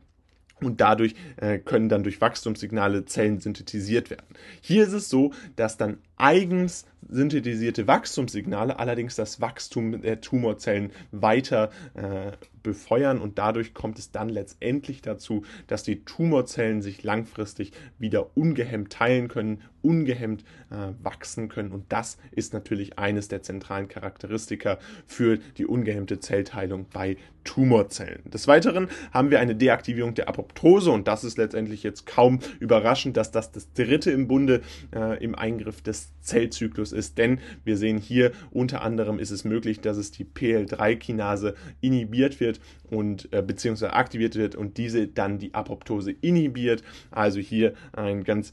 und 0.61 0.81
dadurch 0.81 1.15
äh, 1.37 1.59
können 1.59 1.89
dann 1.89 2.03
durch 2.03 2.21
Wachstumssignale 2.21 3.05
Zellen 3.05 3.39
synthetisiert 3.39 4.09
werden. 4.09 4.25
Hier 4.61 4.83
ist 4.83 4.93
es 4.93 5.09
so, 5.09 5.31
dass 5.55 5.77
dann 5.77 5.97
eigens 6.17 6.85
synthetisierte 7.07 7.87
Wachstumssignale 7.87 8.79
allerdings 8.79 9.15
das 9.15 9.41
Wachstum 9.41 10.01
der 10.01 10.21
Tumorzellen 10.21 10.91
weiter 11.11 11.71
äh, 11.93 12.31
befeuern 12.65 13.19
und 13.19 13.37
dadurch 13.37 13.73
kommt 13.73 13.99
es 13.99 14.11
dann 14.11 14.27
letztendlich 14.27 15.01
dazu, 15.01 15.43
dass 15.67 15.83
die 15.83 16.03
Tumorzellen 16.03 16.81
sich 16.81 17.03
langfristig 17.03 17.71
wieder 17.99 18.35
ungehemmt 18.35 18.91
teilen 18.91 19.27
können, 19.27 19.61
ungehemmt 19.83 20.43
äh, 20.71 20.93
wachsen 21.03 21.47
können. 21.47 21.71
Und 21.71 21.85
das 21.89 22.17
ist 22.31 22.53
natürlich 22.53 22.97
eines 22.97 23.27
der 23.27 23.43
zentralen 23.43 23.87
Charakteristika 23.87 24.79
für 25.05 25.37
die 25.57 25.67
ungehemmte 25.67 26.19
Zellteilung 26.19 26.87
bei 26.91 27.17
Tumorzellen. 27.43 28.23
Des 28.31 28.47
Weiteren 28.47 28.89
haben 29.11 29.29
wir 29.29 29.39
eine 29.39 29.55
Deaktivierung 29.55 30.15
der 30.15 30.27
Apoptose 30.27 30.89
und 30.89 31.07
das 31.07 31.23
ist 31.23 31.37
letztendlich 31.37 31.83
jetzt 31.83 32.07
kaum 32.07 32.39
überraschend, 32.59 33.15
dass 33.15 33.29
das 33.29 33.51
das 33.51 33.71
dritte 33.73 34.09
im 34.09 34.27
Bunde 34.27 34.61
äh, 34.93 35.23
im 35.23 35.35
Eingriff 35.35 35.83
des 35.83 36.11
Zellzyklus 36.21 36.91
ist, 36.91 37.19
denn 37.19 37.39
wir 37.63 37.77
sehen 37.77 37.99
hier 37.99 38.31
unter 38.49 38.81
anderem 38.81 39.19
ist 39.19 39.29
es 39.29 39.45
möglich, 39.45 39.79
dass 39.79 39.97
es 39.97 40.09
die 40.09 40.25
PL3-Kinase 40.25 41.53
inhibiert 41.81 42.39
wird 42.39 42.54
und 42.89 43.31
äh, 43.33 43.41
beziehungsweise 43.41 43.93
aktiviert 43.93 44.35
wird 44.35 44.55
und 44.55 44.77
diese 44.77 45.07
dann 45.07 45.39
die 45.39 45.53
Apoptose 45.53 46.11
inhibiert. 46.11 46.83
Also 47.11 47.39
hier 47.39 47.73
eine 47.93 48.23
ganz 48.23 48.51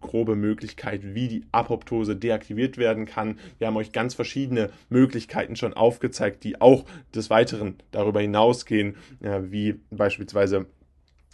grobe 0.00 0.36
Möglichkeit, 0.36 1.14
wie 1.14 1.28
die 1.28 1.44
Apoptose 1.52 2.16
deaktiviert 2.16 2.78
werden 2.78 3.06
kann. 3.06 3.38
Wir 3.58 3.66
haben 3.66 3.76
euch 3.76 3.92
ganz 3.92 4.14
verschiedene 4.14 4.70
Möglichkeiten 4.88 5.56
schon 5.56 5.74
aufgezeigt, 5.74 6.44
die 6.44 6.60
auch 6.60 6.84
des 7.14 7.30
Weiteren 7.30 7.76
darüber 7.90 8.20
hinausgehen, 8.20 8.96
äh, 9.20 9.40
wie 9.44 9.80
beispielsweise 9.90 10.66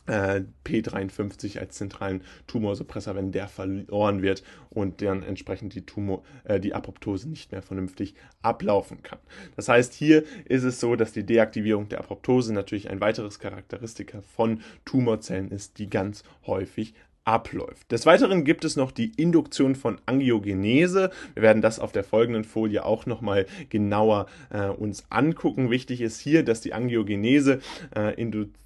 P53 0.06 1.58
als 1.58 1.76
zentralen 1.76 2.22
Tumorsuppressor, 2.46 3.14
wenn 3.14 3.32
der 3.32 3.48
verloren 3.48 4.22
wird 4.22 4.42
und 4.70 5.00
dann 5.00 5.22
entsprechend 5.22 5.74
die, 5.74 5.86
Tumor, 5.86 6.22
äh, 6.44 6.60
die 6.60 6.74
Apoptose 6.74 7.28
nicht 7.28 7.52
mehr 7.52 7.62
vernünftig 7.62 8.14
ablaufen 8.42 9.02
kann. 9.02 9.18
Das 9.56 9.68
heißt, 9.68 9.94
hier 9.94 10.24
ist 10.44 10.64
es 10.64 10.80
so, 10.80 10.96
dass 10.96 11.12
die 11.12 11.24
Deaktivierung 11.24 11.88
der 11.88 12.00
Apoptose 12.00 12.52
natürlich 12.52 12.90
ein 12.90 13.00
weiteres 13.00 13.38
Charakteristika 13.38 14.20
von 14.20 14.60
Tumorzellen 14.84 15.50
ist, 15.50 15.78
die 15.78 15.88
ganz 15.88 16.22
häufig 16.46 16.94
abläuft. 17.24 17.90
Des 17.90 18.04
Weiteren 18.04 18.44
gibt 18.44 18.66
es 18.66 18.76
noch 18.76 18.92
die 18.92 19.12
Induktion 19.16 19.74
von 19.74 19.98
Angiogenese. 20.04 21.10
Wir 21.32 21.42
werden 21.42 21.62
das 21.62 21.78
auf 21.78 21.90
der 21.90 22.04
folgenden 22.04 22.44
Folie 22.44 22.84
auch 22.84 23.06
nochmal 23.06 23.46
genauer 23.70 24.26
äh, 24.50 24.68
uns 24.68 25.04
angucken. 25.08 25.70
Wichtig 25.70 26.02
ist 26.02 26.20
hier, 26.20 26.42
dass 26.42 26.60
die 26.60 26.74
Angiogenese 26.74 27.60
äh, 27.96 28.14
induziert 28.20 28.58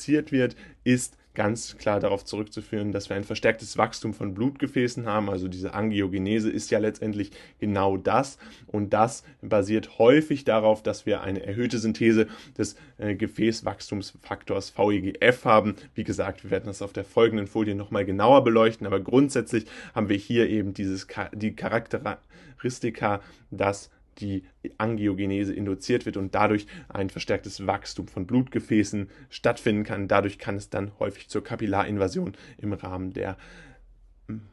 induziert 0.00 0.32
wird, 0.32 0.56
ist 0.84 1.16
ganz 1.32 1.78
klar 1.78 2.00
darauf 2.00 2.24
zurückzuführen, 2.24 2.90
dass 2.90 3.08
wir 3.08 3.16
ein 3.16 3.22
verstärktes 3.22 3.78
Wachstum 3.78 4.14
von 4.14 4.34
Blutgefäßen 4.34 5.06
haben. 5.06 5.30
Also 5.30 5.46
diese 5.46 5.74
Angiogenese 5.74 6.50
ist 6.50 6.70
ja 6.70 6.80
letztendlich 6.80 7.30
genau 7.60 7.96
das. 7.96 8.36
Und 8.66 8.92
das 8.92 9.22
basiert 9.40 9.98
häufig 9.98 10.44
darauf, 10.44 10.82
dass 10.82 11.06
wir 11.06 11.20
eine 11.20 11.44
erhöhte 11.44 11.78
Synthese 11.78 12.26
des 12.58 12.74
äh, 12.98 13.14
Gefäßwachstumsfaktors 13.14 14.74
VEGF 14.76 15.44
haben. 15.44 15.76
Wie 15.94 16.04
gesagt, 16.04 16.42
wir 16.42 16.50
werden 16.50 16.66
das 16.66 16.82
auf 16.82 16.92
der 16.92 17.04
folgenden 17.04 17.46
Folie 17.46 17.76
nochmal 17.76 18.04
genauer 18.04 18.42
beleuchten. 18.42 18.86
Aber 18.86 18.98
grundsätzlich 18.98 19.66
haben 19.94 20.08
wir 20.08 20.16
hier 20.16 20.48
eben 20.48 20.74
dieses, 20.74 21.06
die 21.32 21.54
Charakteristika, 21.54 23.20
dass 23.52 23.90
die 24.20 24.44
Angiogenese 24.78 25.54
induziert 25.54 26.06
wird 26.06 26.16
und 26.16 26.34
dadurch 26.34 26.66
ein 26.88 27.10
verstärktes 27.10 27.66
Wachstum 27.66 28.08
von 28.08 28.26
Blutgefäßen 28.26 29.08
stattfinden 29.28 29.84
kann. 29.84 30.08
Dadurch 30.08 30.38
kann 30.38 30.56
es 30.56 30.70
dann 30.70 30.92
häufig 30.98 31.28
zur 31.28 31.42
Kapillarinvasion 31.42 32.36
im 32.58 32.72
Rahmen 32.72 33.12
der 33.12 33.36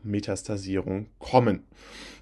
Metastasierung 0.04 1.08
kommen. 1.20 1.64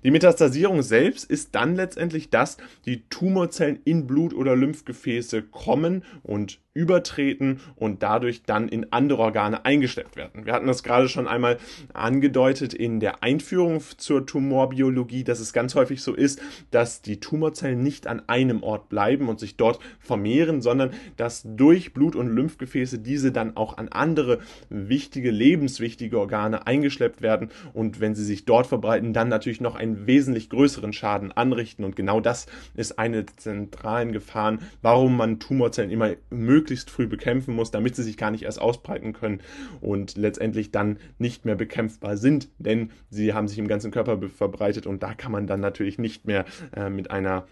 Die 0.03 0.11
Metastasierung 0.11 0.83
selbst 0.83 1.29
ist 1.29 1.55
dann 1.55 1.75
letztendlich, 1.75 2.29
dass 2.29 2.57
die 2.85 3.03
Tumorzellen 3.09 3.79
in 3.85 4.05
Blut- 4.05 4.35
oder 4.35 4.55
Lymphgefäße 4.55 5.41
kommen 5.41 6.03
und 6.21 6.59
übertreten 6.75 7.61
und 7.77 8.03
dadurch 8.03 8.43
dann 8.43 8.67
in 8.67 8.91
andere 8.91 9.19
Organe 9.19 9.65
eingeschleppt 9.65 10.17
werden. 10.17 10.45
Wir 10.45 10.53
hatten 10.53 10.67
das 10.67 10.83
gerade 10.83 11.07
schon 11.07 11.25
einmal 11.25 11.57
angedeutet 11.93 12.73
in 12.73 12.99
der 12.99 13.23
Einführung 13.23 13.81
zur 13.97 14.25
Tumorbiologie, 14.25 15.23
dass 15.23 15.39
es 15.39 15.53
ganz 15.53 15.73
häufig 15.73 16.03
so 16.03 16.13
ist, 16.13 16.41
dass 16.71 17.01
die 17.01 17.21
Tumorzellen 17.21 17.81
nicht 17.81 18.07
an 18.07 18.21
einem 18.27 18.61
Ort 18.61 18.89
bleiben 18.89 19.29
und 19.29 19.39
sich 19.39 19.55
dort 19.55 19.79
vermehren, 19.99 20.61
sondern 20.61 20.91
dass 21.15 21.43
durch 21.45 21.93
Blut- 21.93 22.17
und 22.17 22.27
Lymphgefäße 22.27 22.99
diese 22.99 23.31
dann 23.31 23.55
auch 23.55 23.77
an 23.77 23.87
andere 23.87 24.39
wichtige, 24.69 25.31
lebenswichtige 25.31 26.19
Organe 26.19 26.67
eingeschleppt 26.67 27.21
werden 27.21 27.44
und 27.73 27.99
wenn 27.99 28.15
sie 28.15 28.23
sich 28.23 28.45
dort 28.45 28.67
verbreiten, 28.67 29.13
dann 29.13 29.29
natürlich 29.29 29.61
noch 29.61 29.75
einen 29.75 30.07
wesentlich 30.07 30.49
größeren 30.49 30.93
Schaden 30.93 31.31
anrichten. 31.31 31.83
Und 31.83 31.95
genau 31.95 32.19
das 32.19 32.47
ist 32.75 32.99
eine 32.99 33.23
der 33.23 33.37
zentralen 33.37 34.11
Gefahren, 34.11 34.59
warum 34.81 35.17
man 35.17 35.39
Tumorzellen 35.39 35.91
immer 35.91 36.11
möglichst 36.29 36.75
möglichst 36.75 36.89
früh 36.89 37.07
bekämpfen 37.07 37.55
muss, 37.55 37.71
damit 37.71 37.95
sie 37.95 38.03
sich 38.03 38.17
gar 38.17 38.31
nicht 38.31 38.43
erst 38.43 38.59
ausbreiten 38.59 39.13
können 39.13 39.41
und 39.81 40.17
letztendlich 40.17 40.71
dann 40.71 40.97
nicht 41.19 41.45
mehr 41.45 41.55
bekämpfbar 41.55 42.17
sind, 42.17 42.49
denn 42.57 42.91
sie 43.09 43.33
haben 43.33 43.47
sich 43.47 43.57
im 43.57 43.67
ganzen 43.67 43.91
Körper 43.91 44.19
verbreitet 44.29 44.87
und 44.87 45.03
da 45.03 45.13
kann 45.13 45.31
man 45.31 45.47
dann 45.47 45.59
natürlich 45.59 45.97
nicht 45.97 46.25
mehr 46.25 46.45
äh, 46.75 46.89
mit 46.89 47.11
einer 47.11 47.47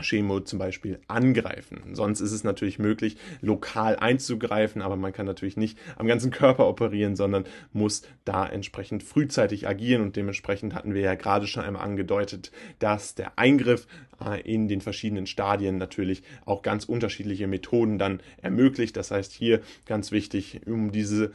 Chemo 0.00 0.40
zum 0.40 0.58
Beispiel 0.58 0.98
angreifen. 1.06 1.80
Sonst 1.92 2.20
ist 2.20 2.32
es 2.32 2.44
natürlich 2.44 2.78
möglich, 2.78 3.16
lokal 3.40 3.96
einzugreifen, 3.96 4.82
aber 4.82 4.96
man 4.96 5.12
kann 5.12 5.26
natürlich 5.26 5.56
nicht 5.56 5.78
am 5.96 6.06
ganzen 6.06 6.30
Körper 6.30 6.68
operieren, 6.68 7.16
sondern 7.16 7.44
muss 7.72 8.02
da 8.24 8.46
entsprechend 8.46 9.02
frühzeitig 9.02 9.68
agieren 9.68 10.02
und 10.02 10.16
dementsprechend 10.16 10.74
hatten 10.74 10.94
wir 10.94 11.02
ja 11.02 11.14
gerade 11.14 11.46
schon 11.46 11.64
einmal 11.64 11.84
angedeutet, 11.84 12.50
dass 12.78 13.14
der 13.14 13.38
Eingriff 13.38 13.86
äh, 14.24 14.40
in 14.40 14.68
den 14.68 14.80
verschiedenen 14.80 15.26
Stadien 15.26 15.78
natürlich 15.78 16.22
auch 16.44 16.62
ganz 16.62 16.84
unterschiedliche 16.84 17.46
Methoden 17.46 17.98
dann 17.98 18.20
ermöglicht. 18.42 18.96
Das 18.96 19.10
heißt 19.10 19.32
hier 19.32 19.60
ganz 19.86 20.12
wichtig, 20.12 20.60
um 20.66 20.92
diese 20.92 21.32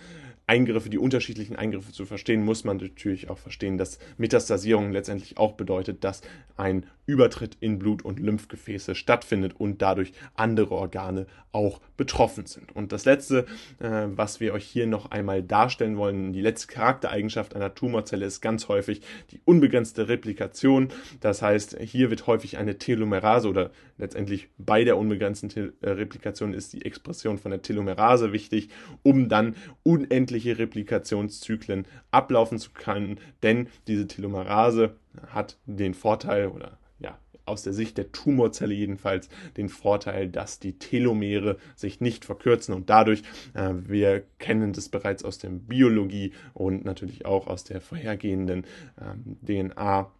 Eingriffe, 0.50 0.90
die 0.90 0.98
unterschiedlichen 0.98 1.56
Eingriffe 1.56 1.92
zu 1.92 2.06
verstehen, 2.06 2.44
muss 2.44 2.64
man 2.64 2.78
natürlich 2.78 3.30
auch 3.30 3.38
verstehen, 3.38 3.78
dass 3.78 4.00
Metastasierung 4.18 4.92
letztendlich 4.92 5.38
auch 5.38 5.54
bedeutet, 5.54 6.04
dass 6.04 6.22
ein 6.58 6.88
Übertritt 7.06 7.58
in 7.60 7.80
Blut- 7.80 8.04
und 8.04 8.20
Lymphgefäße 8.20 8.94
stattfindet 8.96 9.54
und 9.58 9.82
dadurch 9.82 10.12
andere 10.36 10.76
Organe 10.76 11.28
auch 11.52 11.82
betroffen 11.98 12.46
sind. 12.46 12.76
Und 12.76 12.92
das 12.92 13.06
Letzte, 13.06 13.46
äh, 13.80 14.06
was 14.06 14.40
wir 14.40 14.54
euch 14.54 14.66
hier 14.66 14.86
noch 14.86 15.10
einmal 15.10 15.42
darstellen 15.42 15.98
wollen, 15.98 16.34
die 16.34 16.42
letzte 16.42 16.68
Charaktereigenschaft 16.68 17.56
einer 17.56 17.74
Tumorzelle 17.74 18.26
ist 18.26 18.42
ganz 18.42 18.68
häufig 18.68 19.02
die 19.32 19.42
unbegrenzte 19.46 20.08
Replikation. 20.08 20.90
Das 21.20 21.42
heißt, 21.42 21.80
hier 21.80 22.12
wird 22.12 22.28
häufig 22.28 22.58
eine 22.58 22.78
Telomerase 22.78 23.50
oder 23.50 23.72
letztendlich 23.98 24.50
bei 24.58 24.84
der 24.84 24.98
unbegrenzten 24.98 25.50
Te 25.50 25.74
äh, 25.82 25.90
Replikation 25.90 26.54
ist 26.54 26.74
die 26.74 26.86
Expression 26.86 27.40
von 27.40 27.52
der 27.52 27.64
Telomerase 27.64 28.32
wichtig, 28.32 28.70
um 29.02 29.30
dann 29.30 29.56
unendlich 29.82 30.39
unendliche 30.40 30.58
Replikationszyklen 30.58 31.86
ablaufen 32.12 32.60
zu 32.60 32.72
können, 32.72 33.20
denn 33.44 33.68
diese 33.88 34.08
Telomerase 34.08 34.96
hat 35.28 35.58
den 35.66 35.94
Vorteil 35.94 36.48
oder 36.48 36.78
ja, 37.00 37.18
aus 37.46 37.64
der 37.64 37.74
Sicht 37.74 37.98
der 37.98 38.12
Tumorzelle 38.12 38.74
jedenfalls 38.74 39.30
den 39.58 39.70
Vorteil, 39.70 40.30
dass 40.30 40.60
die 40.60 40.78
Telomere 40.78 41.58
sich 41.76 42.02
nicht 42.02 42.26
verkürzen 42.26 42.74
und 42.74 42.90
dadurch, 42.90 43.24
äh, 43.54 43.74
wir 43.74 44.24
kennen 44.38 44.74
das 44.74 44.90
bereits 44.90 45.24
aus 45.24 45.38
der 45.38 45.50
Biologie 45.50 46.34
und 46.54 46.86
natürlich 46.86 47.26
auch 47.26 47.48
aus 47.48 47.64
der 47.64 47.82
vorhergehenden 47.82 48.66
ähm, 49.00 49.38
DNA. 49.46 50.12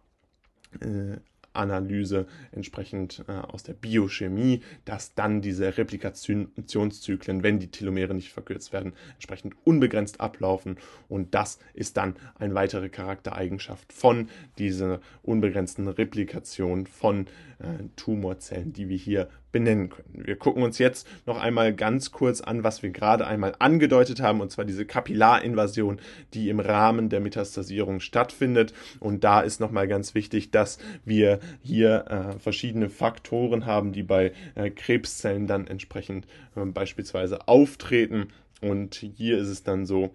Äh, 0.80 1.16
Analyse 1.52 2.26
entsprechend 2.52 3.24
äh, 3.28 3.32
aus 3.32 3.62
der 3.62 3.74
Biochemie, 3.74 4.62
dass 4.84 5.14
dann 5.14 5.40
diese 5.42 5.76
Replikationszyklen, 5.76 7.42
wenn 7.42 7.58
die 7.58 7.70
Telomere 7.70 8.14
nicht 8.14 8.32
verkürzt 8.32 8.72
werden, 8.72 8.92
entsprechend 9.14 9.54
unbegrenzt 9.64 10.20
ablaufen. 10.20 10.76
Und 11.08 11.34
das 11.34 11.58
ist 11.74 11.96
dann 11.96 12.14
eine 12.38 12.54
weitere 12.54 12.88
Charaktereigenschaft 12.88 13.92
von 13.92 14.28
dieser 14.58 15.00
unbegrenzten 15.22 15.88
Replikation 15.88 16.86
von 16.86 17.26
äh, 17.58 17.84
Tumorzellen, 17.96 18.72
die 18.72 18.88
wir 18.88 18.96
hier 18.96 19.28
benennen 19.52 19.90
können. 19.90 20.24
Wir 20.26 20.36
gucken 20.36 20.62
uns 20.62 20.78
jetzt 20.78 21.08
noch 21.26 21.38
einmal 21.38 21.74
ganz 21.74 22.12
kurz 22.12 22.40
an, 22.40 22.64
was 22.64 22.82
wir 22.82 22.90
gerade 22.90 23.26
einmal 23.26 23.54
angedeutet 23.58 24.20
haben, 24.20 24.40
und 24.40 24.50
zwar 24.50 24.64
diese 24.64 24.86
Kapillarinvasion, 24.86 26.00
die 26.34 26.48
im 26.48 26.60
Rahmen 26.60 27.08
der 27.08 27.20
Metastasierung 27.20 28.00
stattfindet. 28.00 28.72
Und 29.00 29.24
da 29.24 29.40
ist 29.40 29.60
nochmal 29.60 29.88
ganz 29.88 30.14
wichtig, 30.14 30.50
dass 30.50 30.78
wir 31.04 31.40
hier 31.62 32.04
äh, 32.08 32.38
verschiedene 32.38 32.88
Faktoren 32.88 33.66
haben, 33.66 33.92
die 33.92 34.02
bei 34.02 34.32
äh, 34.54 34.70
Krebszellen 34.70 35.46
dann 35.46 35.66
entsprechend 35.66 36.26
äh, 36.56 36.64
beispielsweise 36.64 37.48
auftreten. 37.48 38.28
Und 38.60 38.94
hier 38.94 39.38
ist 39.38 39.48
es 39.48 39.62
dann 39.62 39.86
so, 39.86 40.14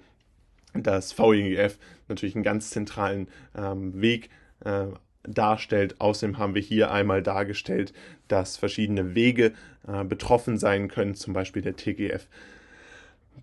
dass 0.74 1.18
VEGF 1.18 1.78
natürlich 2.08 2.36
einen 2.36 2.44
ganz 2.44 2.70
zentralen 2.70 3.28
ähm, 3.56 4.02
Weg 4.02 4.30
äh, 4.64 4.88
darstellt. 5.28 6.00
Außerdem 6.00 6.38
haben 6.38 6.56
wir 6.56 6.62
hier 6.62 6.92
einmal 6.92 7.22
dargestellt, 7.22 7.94
dass 8.28 8.58
verschiedene 8.58 9.16
Wege 9.16 9.54
äh, 9.88 10.04
betroffen 10.04 10.58
sein 10.58 10.88
können, 10.88 11.16
zum 11.16 11.34
Beispiel 11.34 11.62
der 11.62 11.76
TGF 11.76 12.28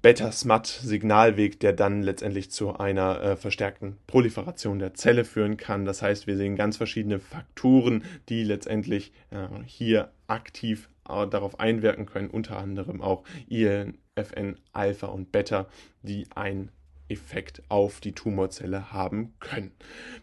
Beta-Smut-Signalweg, 0.00 1.60
der 1.60 1.72
dann 1.72 2.02
letztendlich 2.02 2.50
zu 2.50 2.76
einer 2.76 3.20
äh, 3.22 3.36
verstärkten 3.36 3.98
Proliferation 4.06 4.78
der 4.78 4.94
Zelle 4.94 5.24
führen 5.24 5.56
kann. 5.56 5.84
Das 5.84 6.02
heißt, 6.02 6.26
wir 6.26 6.36
sehen 6.36 6.56
ganz 6.56 6.76
verschiedene 6.76 7.20
Faktoren, 7.20 8.04
die 8.28 8.42
letztendlich 8.42 9.12
äh, 9.30 9.46
hier 9.66 10.10
aktiv 10.26 10.88
äh, 11.08 11.26
darauf 11.26 11.60
einwirken 11.60 12.06
können, 12.06 12.30
unter 12.30 12.58
anderem 12.58 13.00
auch 13.00 13.22
IFN, 13.48 14.56
Alpha 14.72 15.06
und 15.08 15.30
Beta, 15.30 15.66
die 16.02 16.26
ein 16.34 16.70
Effekt 17.12 17.62
auf 17.68 18.00
die 18.00 18.12
Tumorzelle 18.12 18.92
haben 18.92 19.32
können. 19.40 19.70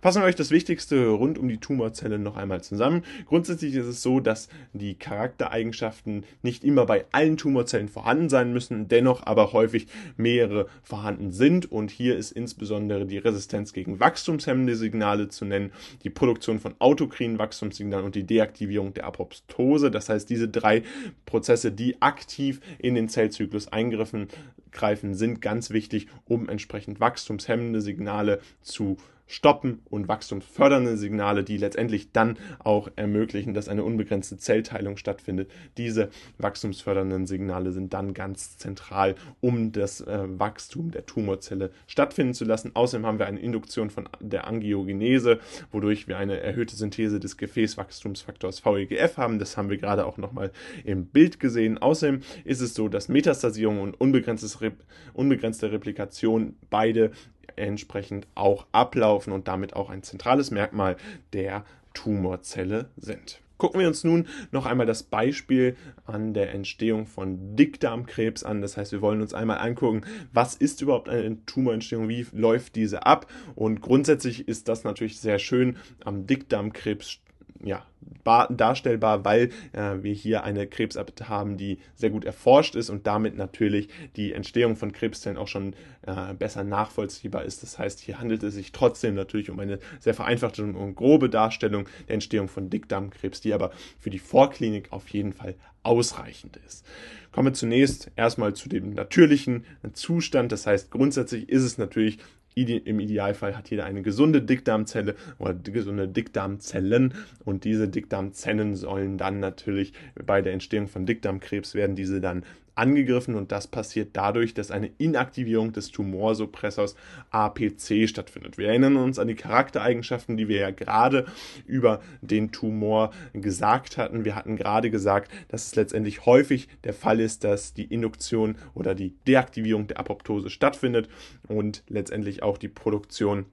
Fassen 0.02 0.22
wir 0.22 0.28
euch 0.28 0.36
das 0.36 0.52
Wichtigste 0.52 1.08
rund 1.08 1.38
um 1.38 1.48
die 1.48 1.60
Tumorzelle 1.60 2.20
noch 2.20 2.38
einmal 2.38 2.62
zusammen. 2.62 3.04
Grundsätzlich 3.26 3.76
ist 3.76 3.86
es 3.86 4.02
so, 4.02 4.20
dass 4.20 4.50
die 4.74 4.96
Charaktereigenschaften 4.96 6.26
nicht 6.42 6.64
immer 6.64 6.86
bei 6.86 7.06
allen 7.12 7.38
Tumorzellen 7.38 7.88
vorhanden 7.88 8.30
sein 8.30 8.54
müssen, 8.54 8.88
dennoch 8.88 9.26
aber 9.26 9.54
häufig 9.54 9.88
mehrere 10.18 10.68
vorhanden 10.84 11.32
sind 11.32 11.72
und 11.72 11.92
hier 11.92 12.18
ist 12.18 12.32
insbesondere 12.32 13.06
die 13.06 13.18
Resistenz 13.18 13.74
gegen 13.74 14.00
wachstumshemmende 14.00 14.76
Signale 14.76 15.30
zu 15.30 15.46
nennen, 15.46 15.72
die 16.04 16.10
Produktion 16.10 16.60
von 16.60 16.76
autokrinen 16.80 17.40
Wachstumssignalen 17.40 18.06
und 18.06 18.16
die 18.16 18.26
Deaktivierung 18.26 18.94
der 18.94 19.06
Apoptose. 19.06 19.92
Das 19.92 20.10
heißt, 20.10 20.30
diese 20.30 20.48
drei 20.48 20.84
Prozesse, 21.26 21.72
die 21.72 22.02
aktiv 22.02 22.60
in 22.80 22.96
den 22.96 23.10
Zellzyklus 23.10 23.68
eingriffen 23.68 24.28
greifen, 24.72 25.14
sind 25.14 25.42
ganz 25.42 25.70
wichtig, 25.70 26.08
um 26.26 26.50
entsprechend 26.50 27.00
wachstumshemmende 27.00 27.82
Signale 27.82 28.42
zu 28.62 28.98
stoppen 29.30 29.80
und 29.90 30.08
wachstumsfördernde 30.08 30.98
Signale, 30.98 31.44
die 31.44 31.58
letztendlich 31.58 32.12
dann 32.12 32.38
auch 32.58 32.90
ermöglichen, 32.96 33.54
dass 33.54 33.70
eine 33.70 33.84
unbegrenzte 33.84 34.38
Zellteilung 34.38 34.98
stattfindet. 34.98 35.52
Diese 35.78 36.10
wachstumsfördernden 36.40 37.28
Signale 37.28 37.72
sind 37.72 37.94
dann 37.94 38.16
ganz 38.16 38.58
zentral, 38.58 39.16
um 39.40 39.72
das 39.72 40.02
äh, 40.02 40.20
Wachstum 40.28 40.90
der 40.90 41.06
Tumorzelle 41.06 41.70
stattfinden 41.86 42.34
zu 42.34 42.44
lassen. 42.44 42.72
Außerdem 42.74 43.06
haben 43.06 43.20
wir 43.20 43.28
eine 43.28 43.40
Induktion 43.40 43.92
von 43.92 44.10
der 44.20 44.48
Angiogenese, 44.48 45.40
wodurch 45.72 46.08
wir 46.08 46.18
eine 46.18 46.40
erhöhte 46.40 46.76
Synthese 46.76 47.20
des 47.20 47.38
Gefäßwachstumsfaktors 47.38 48.66
VEGF 48.66 49.18
haben. 49.18 49.38
Das 49.38 49.58
haben 49.58 49.70
wir 49.70 49.78
gerade 49.78 50.08
auch 50.08 50.18
nochmal 50.18 50.52
im 50.84 51.06
Bild 51.06 51.40
gesehen. 51.40 51.78
Außerdem 51.78 52.22
ist 52.46 52.62
es 52.62 52.74
so, 52.74 52.88
dass 52.88 53.10
Metastasierung 53.10 53.80
und 53.80 54.02
unbegrenzte 54.02 55.72
Replikation 55.72 56.56
beide 56.72 57.12
entsprechend 57.56 58.28
auch 58.36 58.66
ablaufen 58.72 59.34
und 59.34 59.48
damit 59.48 59.76
auch 59.76 59.90
ein 59.90 60.04
zentrales 60.04 60.52
Merkmal 60.52 60.98
der 61.34 61.64
Tumorzelle 61.94 62.90
sind. 62.98 63.42
Gucken 63.60 63.82
wir 63.82 63.90
uns 63.90 64.06
nun 64.06 64.28
noch 64.52 64.66
einmal 64.66 64.86
das 64.86 65.04
Beispiel 65.04 65.76
an 66.06 66.34
der 66.34 66.54
Entstehung 66.54 67.06
von 67.06 67.58
Dickdarmkrebs 67.58 68.46
an. 68.46 68.62
Das 68.62 68.78
heißt, 68.78 68.94
wir 68.94 69.02
wollen 69.02 69.22
uns 69.22 69.34
einmal 69.34 69.58
angucken, 69.58 70.04
was 70.32 70.56
ist 70.56 70.82
überhaupt 70.82 71.10
eine 71.10 71.46
Tumorentstehung, 71.46 72.08
wie 72.08 72.26
läuft 72.32 72.78
diese 72.78 73.06
ab. 73.06 73.28
Und 73.56 73.82
grundsätzlich 73.82 74.48
ist 74.48 74.70
das 74.70 74.86
natürlich 74.86 75.20
sehr 75.20 75.40
schön 75.40 75.76
am 76.06 76.26
Dickdarmkrebs 76.26 77.20
ja, 77.64 77.86
darstellbar, 78.24 79.26
weil 79.26 79.50
äh, 79.74 79.96
wir 80.02 80.14
hier 80.14 80.44
eine 80.44 80.68
Krebsart 80.68 81.28
haben, 81.28 81.58
die 81.58 81.80
sehr 81.96 82.10
gut 82.10 82.26
erforscht 82.26 82.76
ist 82.76 82.90
und 82.90 83.08
damit 83.08 83.36
natürlich 83.36 83.90
die 84.16 84.34
Entstehung 84.34 84.76
von 84.76 84.92
Krebszellen 84.92 85.38
auch 85.38 85.48
schon 85.48 85.74
äh, 86.04 86.34
besser 86.34 86.64
nachvollziehbar 86.64 87.44
ist. 87.44 87.64
Das 87.64 87.78
heißt, 87.78 88.00
hier 88.00 88.20
handelt 88.20 88.44
es 88.44 88.54
sich 88.54 88.72
trotzdem 88.72 89.16
natürlich 89.16 89.50
um 89.50 89.60
eine 89.60 89.80
sehr 90.00 90.14
vereinfachte 90.14 90.64
und 90.64 90.96
grobe 90.96 91.30
Darstellung 91.30 91.88
der 92.08 92.16
Entstehung 92.16 92.48
von 92.48 92.70
Dickdarmkrebs, 92.70 93.42
die 93.42 93.54
aber 93.54 93.72
für 94.00 94.10
die 94.10 94.20
Vorklinik 94.20 94.92
auf 94.92 95.08
jeden 95.10 95.34
Fall 95.34 95.56
ausreichend 95.84 96.58
ist. 96.66 96.86
Kommen 97.32 97.48
wir 97.48 97.54
zunächst 97.54 98.12
erstmal 98.16 98.54
zu 98.54 98.70
dem 98.70 98.94
natürlichen 98.94 99.66
Zustand. 99.94 100.52
Das 100.52 100.66
heißt, 100.66 100.92
grundsätzlich 100.92 101.48
ist 101.50 101.64
es 101.64 101.78
natürlich 101.78 102.20
im 102.64 103.00
Idealfall 103.00 103.58
hat 103.58 103.70
jeder 103.70 103.86
eine 103.86 104.02
gesunde 104.02 104.42
Dickdarmzelle 104.42 105.16
oder 105.38 105.54
gesunde 105.54 106.08
Dickdarmzellen. 106.08 107.14
Und 107.46 107.64
diese 107.64 107.88
Dickdarmzellen 107.88 108.76
sollen 108.76 109.18
dann 109.18 109.40
natürlich 109.40 109.94
bei 110.26 110.42
der 110.42 110.54
Entstehung 110.54 110.88
von 110.88 111.06
Dickdarmkrebs 111.06 111.76
werden 111.76 111.96
diese 111.96 112.22
dann 112.22 112.44
angegriffen 112.80 113.36
und 113.36 113.52
das 113.52 113.68
passiert 113.68 114.10
dadurch, 114.14 114.54
dass 114.54 114.72
eine 114.72 114.90
Inaktivierung 114.98 115.74
des 115.74 115.92
Tumorsuppressors 115.92 116.96
APC 117.30 118.08
stattfindet. 118.08 118.58
Wir 118.58 118.70
erinnern 118.70 118.96
uns 118.96 119.20
an 119.20 119.28
die 119.28 119.36
Charaktereigenschaften, 119.36 120.38
die 120.38 120.48
wir 120.48 120.62
ja 120.62 120.72
gerade 120.72 121.26
über 121.68 122.02
den 122.22 122.52
Tumor 122.52 123.12
gesagt 123.34 123.98
hatten. 123.98 124.26
Wir 124.26 124.36
hatten 124.36 124.56
gerade 124.56 124.90
gesagt, 124.90 125.32
dass 125.50 125.68
es 125.68 125.76
letztendlich 125.76 126.26
häufig 126.26 126.70
der 126.84 126.94
Fall 126.94 127.20
ist, 127.20 127.44
dass 127.44 127.74
die 127.74 127.86
Induktion 127.86 128.56
oder 128.74 128.96
die 128.96 129.16
Deaktivierung 129.28 129.88
der 129.88 130.00
Apoptose 130.00 130.50
stattfindet 130.50 131.10
und 131.48 131.84
letztendlich 131.88 132.42
auch 132.44 132.58
die 132.58 132.70
Produktion 132.70 133.46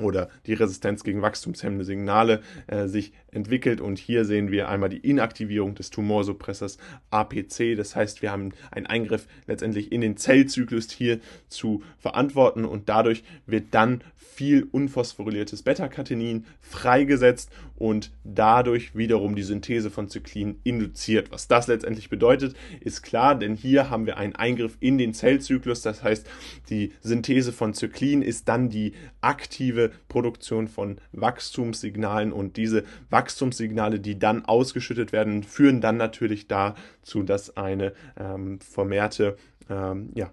oder 0.00 0.30
die 0.46 0.54
Resistenz 0.54 1.04
gegen 1.04 1.20
wachstumshemmende 1.20 1.84
Signale 1.84 2.40
äh, 2.66 2.86
sich 2.86 3.12
entwickelt. 3.30 3.80
Und 3.80 3.98
hier 3.98 4.24
sehen 4.24 4.50
wir 4.50 4.68
einmal 4.68 4.88
die 4.88 4.98
Inaktivierung 4.98 5.74
des 5.74 5.90
Tumorsuppressors 5.90 6.78
APC. 7.10 7.76
Das 7.76 7.94
heißt, 7.94 8.22
wir 8.22 8.32
haben 8.32 8.52
einen 8.70 8.86
Eingriff 8.86 9.26
letztendlich 9.46 9.92
in 9.92 10.00
den 10.00 10.16
Zellzyklus 10.16 10.90
hier 10.90 11.20
zu 11.48 11.82
verantworten 11.98 12.64
und 12.64 12.88
dadurch 12.88 13.22
wird 13.46 13.66
dann 13.72 14.02
viel 14.16 14.66
unphosphoryliertes 14.70 15.62
Beta-Catenin 15.62 16.46
freigesetzt 16.60 17.50
und 17.82 18.12
dadurch 18.22 18.94
wiederum 18.94 19.34
die 19.34 19.42
Synthese 19.42 19.90
von 19.90 20.08
Zyklin 20.08 20.60
induziert. 20.62 21.32
Was 21.32 21.48
das 21.48 21.66
letztendlich 21.66 22.10
bedeutet, 22.10 22.54
ist 22.78 23.02
klar, 23.02 23.34
denn 23.34 23.56
hier 23.56 23.90
haben 23.90 24.06
wir 24.06 24.18
einen 24.18 24.36
Eingriff 24.36 24.76
in 24.78 24.98
den 24.98 25.14
Zellzyklus. 25.14 25.82
Das 25.82 26.04
heißt, 26.04 26.24
die 26.70 26.92
Synthese 27.00 27.50
von 27.50 27.74
Zyklin 27.74 28.22
ist 28.22 28.46
dann 28.46 28.68
die 28.68 28.92
aktive 29.20 29.90
Produktion 30.06 30.68
von 30.68 30.98
Wachstumssignalen 31.10 32.32
und 32.32 32.56
diese 32.56 32.84
Wachstumssignale, 33.10 33.98
die 33.98 34.16
dann 34.16 34.44
ausgeschüttet 34.44 35.10
werden, 35.10 35.42
führen 35.42 35.80
dann 35.80 35.96
natürlich 35.96 36.46
dazu, 36.46 37.24
dass 37.24 37.56
eine 37.56 37.94
ähm, 38.16 38.60
vermehrte 38.60 39.36
ähm, 39.68 40.10
ja, 40.14 40.30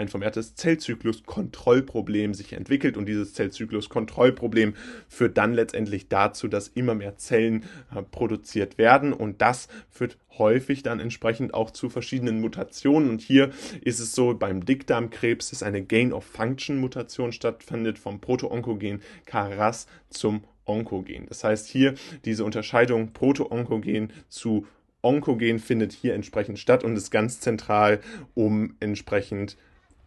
ein 0.00 0.08
vermehrtes 0.08 0.54
Zellzyklus-Kontrollproblem 0.54 2.34
sich 2.34 2.54
entwickelt 2.54 2.96
und 2.96 3.06
dieses 3.06 3.34
Zellzyklus-Kontrollproblem 3.34 4.74
führt 5.08 5.36
dann 5.36 5.52
letztendlich 5.52 6.08
dazu, 6.08 6.48
dass 6.48 6.68
immer 6.68 6.94
mehr 6.94 7.16
Zellen 7.16 7.64
äh, 7.94 8.02
produziert 8.02 8.78
werden 8.78 9.12
und 9.12 9.42
das 9.42 9.68
führt 9.90 10.16
häufig 10.38 10.82
dann 10.82 11.00
entsprechend 11.00 11.52
auch 11.52 11.70
zu 11.70 11.90
verschiedenen 11.90 12.40
Mutationen 12.40 13.10
und 13.10 13.20
hier 13.20 13.50
ist 13.82 14.00
es 14.00 14.14
so 14.14 14.34
beim 14.34 14.64
Dickdarmkrebs, 14.64 15.50
dass 15.50 15.62
eine 15.62 15.82
Gain-of-Function-Mutation 15.82 17.32
stattfindet 17.32 17.98
vom 17.98 18.20
Proto-Onkogen 18.20 19.02
KRAS 19.26 19.86
zum 20.08 20.44
Onkogen. 20.64 21.26
Das 21.28 21.44
heißt 21.44 21.68
hier 21.68 21.94
diese 22.24 22.44
Unterscheidung 22.44 23.12
Proto-Onkogen 23.12 24.12
zu 24.28 24.66
Onkogen 25.02 25.58
findet 25.58 25.92
hier 25.92 26.14
entsprechend 26.14 26.58
statt 26.58 26.84
und 26.84 26.96
ist 26.96 27.10
ganz 27.10 27.40
zentral, 27.40 28.00
um 28.34 28.76
entsprechend 28.80 29.56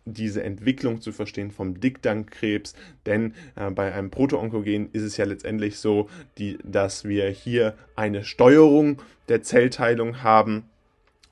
diese 0.06 0.44
Entwicklung 0.44 1.02
zu 1.02 1.12
verstehen 1.12 1.52
vom 1.52 1.80
Dickdarmkrebs, 1.80 2.74
denn 3.06 3.34
äh, 3.56 3.70
bei 3.72 3.94
einem 3.94 4.10
Protoonkogen 4.10 4.90
ist 4.92 5.04
es 5.04 5.18
ja 5.18 5.26
letztendlich 5.26 5.78
so, 5.78 6.10
die, 6.38 6.58
dass 6.64 7.06
wir 7.06 7.30
hier 7.30 7.76
eine 7.96 8.24
Steuerung 8.24 9.02
der 9.30 9.42
Zellteilung 9.44 10.24
haben 10.24 10.66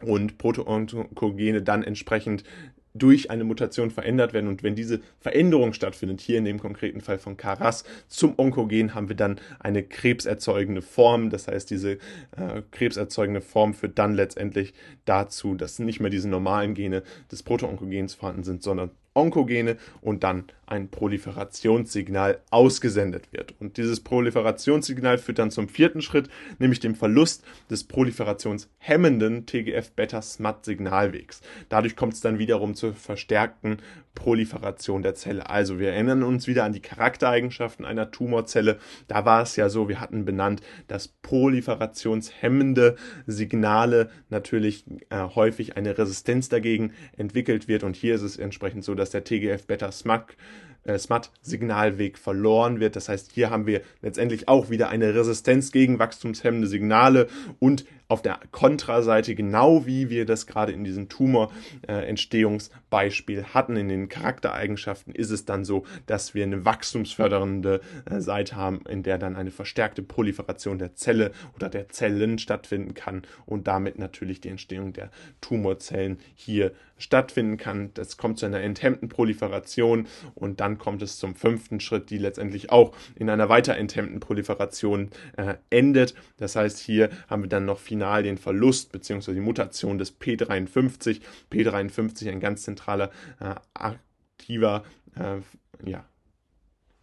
und 0.02 0.38
Protoonkogene 0.38 1.62
dann 1.62 1.84
entsprechend 1.84 2.44
durch 2.93 3.30
eine 3.32 3.43
Mutation 3.43 3.91
verändert 3.91 4.34
werden. 4.34 4.47
Und 4.47 4.63
wenn 4.63 4.75
diese 4.75 5.01
Veränderung 5.19 5.73
stattfindet, 5.73 6.21
hier 6.21 6.38
in 6.38 6.45
dem 6.45 6.60
konkreten 6.60 7.01
Fall 7.01 7.19
von 7.19 7.38
Karas 7.38 7.84
zum 8.08 8.38
Onkogen, 8.38 8.93
haben 8.93 9.10
wir 9.10 9.15
dann 9.15 9.39
eine 9.60 9.84
krebserzeugende 9.84 10.82
Form. 10.82 11.30
Das 11.30 11.47
heißt, 11.47 11.69
diese 11.69 11.93
äh, 11.93 12.62
krebserzeugende 12.71 13.41
Form 13.41 13.73
führt 13.73 13.97
dann 13.97 14.13
letztendlich 14.13 14.73
dazu, 15.06 15.56
dass 15.56 15.80
nicht 15.80 15.99
mehr 15.99 16.10
diese 16.10 16.30
normalen 16.30 16.73
Gene 16.73 17.04
des 17.32 17.43
Proto-Onkogens 17.43 18.15
vorhanden 18.15 18.43
sind, 18.43 18.63
sondern 18.63 18.91
Onkogene 19.13 19.77
und 20.01 20.23
dann 20.23 20.45
ein 20.72 20.90
Proliferationssignal 20.90 22.40
ausgesendet 22.50 23.34
wird. 23.34 23.54
Und 23.60 23.76
dieses 23.76 24.00
Proliferationssignal 24.00 25.18
führt 25.18 25.40
dann 25.40 25.52
zum 25.52 25.68
vierten 25.68 26.02
Schritt, 26.02 26.30
nämlich 26.60 26.80
dem 26.80 26.96
Verlust 26.96 27.44
des 27.70 27.84
proliferationshemmenden 27.84 29.46
TGF-Beta-SMAT-Signalwegs. 29.46 31.42
Dadurch 31.68 31.98
kommt 31.98 32.14
es 32.14 32.22
dann 32.22 32.40
wiederum 32.40 32.74
zur 32.74 32.94
verstärkten 32.94 33.80
Proliferation 34.16 35.04
der 35.04 35.14
Zelle. 35.16 35.50
Also 35.50 35.78
wir 35.80 35.92
erinnern 35.92 36.24
uns 36.24 36.48
wieder 36.48 36.64
an 36.64 36.74
die 36.74 36.82
Charaktereigenschaften 36.82 37.86
einer 37.86 38.12
Tumorzelle. 38.12 38.78
Da 39.08 39.26
war 39.26 39.42
es 39.42 39.58
ja 39.58 39.68
so, 39.70 39.90
wir 39.90 40.00
hatten 40.00 40.26
benannt, 40.26 40.62
dass 40.88 41.10
proliferationshemmende 41.10 42.96
Signale 43.26 44.10
natürlich 44.30 44.86
äh, 45.10 45.20
häufig 45.36 45.76
eine 45.76 45.98
Resistenz 45.98 46.50
dagegen 46.50 46.94
entwickelt 47.18 47.68
wird. 47.68 47.84
Und 47.84 47.96
hier 47.96 48.16
ist 48.16 48.22
es 48.22 48.38
entsprechend 48.38 48.86
so, 48.86 48.96
dass 48.96 49.10
der 49.10 49.24
TGF-Beta-SMAT 49.24 50.38
äh, 50.84 50.98
SMAT-Signalweg 50.98 52.17
verloren 52.17 52.80
wird. 52.80 52.96
Das 52.96 53.10
heißt, 53.10 53.32
hier 53.34 53.50
haben 53.50 53.67
wir 53.67 53.82
letztendlich 54.02 54.48
auch 54.48 54.70
wieder 54.70 54.89
eine 54.89 55.13
Resistenz 55.13 55.72
gegen 55.72 56.00
wachstumshemmende 56.00 56.67
Signale 56.67 57.28
und 57.60 57.86
auf 58.12 58.22
der 58.22 58.39
Kontraseite, 58.52 59.34
genau 59.36 59.86
wie 59.86 60.10
wir 60.10 60.26
das 60.26 60.46
gerade 60.46 60.74
in 60.74 60.84
diesem 60.84 61.08
Tumorentstehungsbeispiel 61.08 63.39
äh, 63.39 63.44
hatten, 63.44 63.78
in 63.78 63.88
den 63.88 64.10
Charaktereigenschaften, 64.10 65.15
ist 65.15 65.30
es 65.30 65.46
dann 65.46 65.63
so, 65.63 65.86
dass 66.08 66.34
wir 66.34 66.44
eine 66.44 66.65
wachstumsfördernde 66.65 67.80
äh, 68.04 68.20
Seite 68.20 68.58
haben, 68.58 68.82
in 68.89 69.04
der 69.04 69.17
dann 69.17 69.38
eine 69.38 69.52
verstärkte 69.52 70.04
Proliferation 70.04 70.78
der 70.78 70.94
Zelle 70.96 71.32
oder 71.56 71.70
der 71.70 71.88
Zellen 71.88 72.38
stattfinden 72.38 72.96
kann 72.96 73.22
und 73.46 73.67
damit 73.67 73.98
natürlich 73.98 74.41
die 74.41 74.50
Entstehung 74.50 74.91
der 74.91 75.10
Tumorzellen 75.39 76.20
hier 76.36 76.74
stattfinden 76.98 77.56
kann. 77.56 77.91
Das 77.94 78.17
kommt 78.17 78.39
zu 78.39 78.46
einer 78.46 78.60
enthemmten 78.60 79.08
Proliferation 79.08 80.06
und 80.36 80.60
dann 80.60 80.71
kommt 80.78 81.02
es 81.02 81.18
zum 81.18 81.36
fünften 81.36 81.80
Schritt, 81.80 82.10
die 82.10 82.18
letztendlich 82.18 82.72
auch 82.72 82.96
in 83.16 83.30
einer 83.30 83.50
weiter 83.50 83.76
enthemmten 83.76 84.20
Proliferation 84.20 85.10
äh, 85.38 85.56
endet. 85.70 86.16
Das 86.38 86.56
heißt, 86.56 86.80
hier 86.80 87.10
haben 87.28 87.44
wir 87.44 87.50
dann 87.50 87.66
noch 87.66 87.80
final 87.80 88.24
den 88.24 88.38
Verlust 88.38 88.92
bzw. 88.92 89.34
die 89.34 89.40
Mutation 89.40 89.98
des 89.98 90.20
P53. 90.20 91.22
P53 91.52 92.30
ein 92.30 92.40
ganz 92.40 92.64
zentraler 92.64 93.12
äh, 93.40 93.56
aktiver 93.74 94.84
äh, 95.16 95.90
ja, 95.90 96.06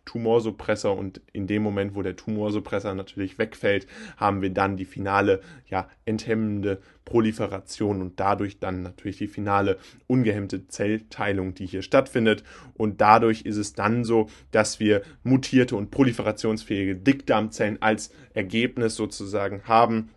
Tumorsuppressor 0.08 0.96
und 0.96 1.20
in 1.34 1.46
dem 1.46 1.62
Moment, 1.62 1.94
wo 1.94 2.00
der 2.00 2.16
Tumorsuppressor 2.16 2.94
natürlich 2.94 3.36
wegfällt, 3.36 3.86
haben 4.16 4.40
wir 4.40 4.48
dann 4.48 4.78
die 4.78 4.86
finale, 4.86 5.42
ja, 5.68 5.86
enthemmende 6.06 6.80
Proliferation 7.04 8.00
und 8.00 8.18
dadurch 8.18 8.58
dann 8.58 8.82
natürlich 8.82 9.18
die 9.18 9.26
finale 9.26 9.76
ungehemmte 10.06 10.66
Zellteilung, 10.66 11.52
die 11.52 11.66
hier 11.66 11.82
stattfindet. 11.82 12.42
Und 12.74 13.02
dadurch 13.02 13.42
ist 13.42 13.58
es 13.58 13.74
dann 13.74 14.02
so, 14.02 14.30
dass 14.50 14.80
wir 14.80 15.02
mutierte 15.24 15.76
und 15.76 15.90
proliferationsfähige 15.90 16.96
Dickdarmzellen 16.96 17.82
als 17.82 18.10
Ergebnis 18.32 18.96
sozusagen 18.96 19.64
haben, 19.64 20.08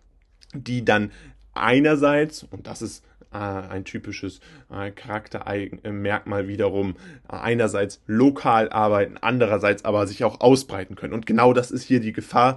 die 0.54 0.86
dann 0.86 1.12
einerseits, 1.52 2.44
und 2.44 2.66
das 2.66 2.80
ist 2.80 3.04
ein 3.38 3.84
typisches 3.84 4.40
äh, 4.70 4.90
Charaktermerkmal 4.90 6.48
wiederum 6.48 6.96
äh, 7.28 7.36
einerseits 7.36 8.00
lokal 8.06 8.70
arbeiten, 8.70 9.16
andererseits 9.20 9.84
aber 9.84 10.06
sich 10.06 10.24
auch 10.24 10.40
ausbreiten 10.40 10.94
können. 10.94 11.12
Und 11.12 11.26
genau 11.26 11.52
das 11.52 11.70
ist 11.70 11.84
hier 11.84 12.00
die 12.00 12.12
Gefahr, 12.12 12.56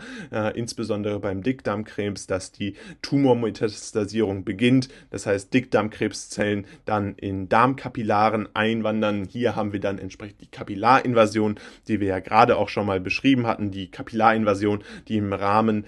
insbesondere 0.54 1.20
beim 1.20 1.44
Dickdarmkrebs, 1.44 2.28
dass 2.28 2.52
die 2.52 2.76
Tumormetastasierung 3.02 4.44
beginnt. 4.44 4.90
Das 5.10 5.26
heißt, 5.26 5.54
Dickdarmkrebszellen 5.54 6.66
dann 6.86 7.16
in 7.16 7.50
Darmkapillaren 7.50 8.50
einwandern. 8.54 9.26
Hier 9.26 9.56
haben 9.56 9.74
wir 9.74 9.80
dann 9.80 9.98
entsprechend 9.98 10.42
die 10.42 10.48
Kapillarinvasion, 10.52 11.56
die 11.88 12.00
wir 12.00 12.08
ja 12.08 12.20
gerade 12.20 12.58
auch 12.58 12.70
schon 12.70 12.86
mal 12.86 13.00
beschrieben 13.00 13.48
hatten. 13.48 13.72
Die 13.72 13.90
Kapillarinvasion, 13.90 14.84
die 15.08 15.18
im 15.18 15.34
Rahmen 15.34 15.86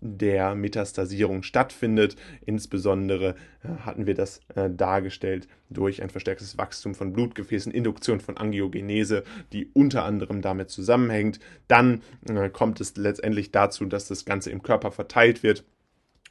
der 0.00 0.54
Metastasierung 0.54 1.42
stattfindet. 1.42 2.16
Insbesondere 2.44 3.34
hatten 3.62 4.00
hatten 4.00 4.06
wir 4.06 4.14
das 4.14 4.40
äh, 4.54 4.70
dargestellt 4.70 5.46
durch 5.68 6.02
ein 6.02 6.08
verstärktes 6.08 6.56
Wachstum 6.56 6.94
von 6.94 7.12
Blutgefäßen, 7.12 7.70
Induktion 7.70 8.20
von 8.20 8.38
Angiogenese, 8.38 9.24
die 9.52 9.68
unter 9.74 10.04
anderem 10.04 10.40
damit 10.40 10.70
zusammenhängt. 10.70 11.38
Dann 11.68 12.02
äh, 12.28 12.48
kommt 12.48 12.80
es 12.80 12.96
letztendlich 12.96 13.52
dazu, 13.52 13.84
dass 13.84 14.08
das 14.08 14.24
Ganze 14.24 14.50
im 14.50 14.62
Körper 14.62 14.90
verteilt 14.90 15.42
wird 15.42 15.64